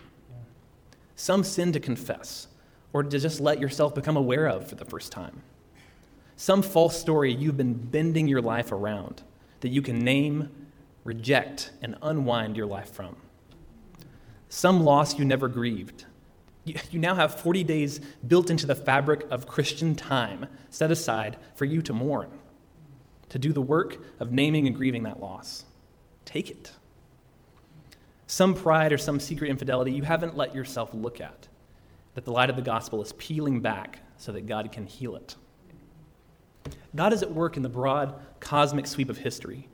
Some 1.16 1.44
sin 1.44 1.72
to 1.74 1.80
confess, 1.80 2.48
or 2.94 3.04
to 3.04 3.20
just 3.20 3.40
let 3.40 3.60
yourself 3.60 3.94
become 3.94 4.18
aware 4.18 4.48
of 4.48 4.68
for 4.68 4.76
the 4.76 4.86
first 4.86 5.12
time. 5.12 5.44
Some 6.36 6.64
false 6.64 7.00
story 7.00 7.32
you've 7.32 7.58
been 7.58 7.74
bending 7.74 8.28
your 8.28 8.42
life 8.42 8.72
around 8.72 9.22
that 9.60 9.70
you 9.70 9.82
can 9.84 10.00
name, 10.00 10.50
reject, 11.04 11.72
and 11.82 11.96
unwind 12.02 12.58
your 12.58 12.66
life 12.66 12.92
from. 12.92 13.16
Some 14.50 14.84
loss 14.84 15.18
you 15.20 15.24
never 15.24 15.48
grieved. 15.48 16.06
You, 16.64 17.00
now 17.00 17.16
have 17.16 17.40
40 17.40 17.64
days 17.64 18.00
built 18.28 18.50
into 18.52 18.68
the 18.68 18.76
fabric 18.76 19.26
of 19.32 19.48
Christian 19.48 19.96
time 19.96 20.46
set 20.70 20.92
aside 20.92 21.38
for 21.56 21.66
you 21.66 21.82
to 21.82 21.94
mourn, 21.94 22.30
to 23.30 23.40
do 23.40 23.52
the 23.52 23.62
work 23.62 23.98
of 24.20 24.32
naming 24.32 24.68
and 24.68 24.76
grieving 24.76 25.04
that 25.04 25.20
loss. 25.20 25.66
Take 26.24 26.52
it. 26.52 26.72
Some 28.28 28.54
pride 28.54 28.94
or 28.94 28.98
some 28.98 29.20
secret 29.20 29.50
infidelity 29.50 29.92
you 29.92 30.04
haven't 30.04 30.38
let 30.38 30.54
yourself 30.54 30.94
look 30.94 31.20
at, 31.20 31.48
that 32.14 32.26
the 32.26 32.32
light 32.32 32.50
of 32.50 32.56
the 32.56 32.62
gospel 32.62 33.02
is 33.02 33.14
peeling 33.14 33.60
back 33.60 34.00
so 34.18 34.32
that 34.32 34.46
God 34.46 34.72
can 34.72 34.86
heal 34.86 35.16
it. 35.16 35.36
God 36.96 37.12
is 37.12 37.24
at 37.24 37.32
work 37.32 37.58
in 37.58 37.64
the 37.64 37.70
broad 37.70 38.14
cosmic 38.40 38.86
sweep 38.86 39.10
of 39.10 39.18
history. 39.18 39.68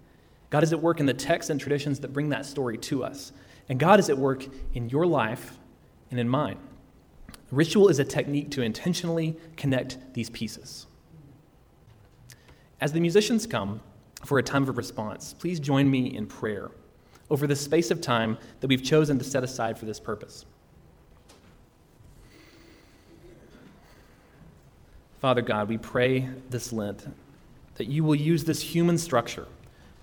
God 0.49 0.63
is 0.63 0.71
at 0.71 0.81
work 0.81 1.01
in 1.01 1.05
the 1.05 1.13
texts 1.13 1.49
and 1.49 1.59
traditions 1.59 1.99
that 1.99 2.13
bring 2.13 2.29
that 2.29 2.45
story 2.45 2.77
to 2.77 3.03
us. 3.03 3.33
And 3.67 3.77
God 3.77 3.99
is 3.99 4.09
at 4.09 4.17
work 4.17 4.45
in 4.73 4.87
your 4.89 5.05
life 5.05 5.57
and 6.09 6.19
in 6.19 6.29
mine. 6.29 6.57
Ritual 7.51 7.87
is 7.87 7.99
a 7.99 8.03
technique 8.03 8.51
to 8.51 8.61
intentionally 8.61 9.37
connect 9.55 9.97
these 10.13 10.29
pieces. 10.29 10.85
As 12.81 12.91
the 12.91 12.99
musicians 12.99 13.47
come 13.47 13.81
for 14.25 14.37
a 14.37 14.43
time 14.43 14.67
of 14.67 14.77
response, 14.77 15.33
please 15.33 15.59
join 15.59 15.89
me 15.89 16.15
in 16.15 16.27
prayer 16.27 16.71
over 17.29 17.47
the 17.47 17.55
space 17.55 17.91
of 17.91 18.01
time 18.01 18.37
that 18.59 18.67
we've 18.67 18.83
chosen 18.83 19.17
to 19.17 19.23
set 19.23 19.43
aside 19.43 19.77
for 19.77 19.85
this 19.85 19.99
purpose. 19.99 20.45
Father 25.19 25.41
God, 25.41 25.67
we 25.67 25.77
pray 25.77 26.29
this 26.49 26.71
Lent 26.71 27.07
that 27.75 27.87
you 27.87 28.03
will 28.03 28.15
use 28.15 28.43
this 28.43 28.61
human 28.61 28.97
structure, 28.97 29.47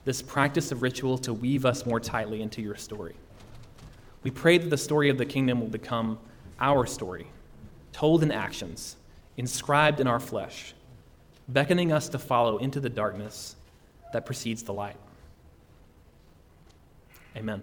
this 0.05 0.23
practice 0.23 0.71
of 0.73 0.83
ritual, 0.83 1.19
to 1.19 1.33
weave 1.33 1.65
us 1.65 1.87
more 1.87 2.01
tightly 2.01 2.41
into 2.41 2.63
your 2.63 2.77
story. 2.77 3.15
We 4.23 4.31
pray 4.31 4.59
that 4.59 4.71
the 4.71 4.79
story 4.79 5.09
of 5.09 5.19
the 5.19 5.27
kingdom 5.27 5.61
will 5.61 5.69
become 5.69 6.19
our 6.61 6.87
story, 6.87 7.27
told 7.93 8.23
in 8.23 8.31
actions, 8.31 8.97
inscribed 9.37 10.01
in 10.01 10.07
our 10.07 10.21
flesh, 10.21 10.75
beckoning 11.49 11.93
us 11.93 12.09
to 12.11 12.19
follow 12.19 12.59
into 12.59 12.81
the 12.81 12.89
darkness 12.89 13.57
that 14.13 14.27
precedes 14.27 14.63
the 14.63 14.73
light. 14.73 14.97
Amen. 17.37 17.63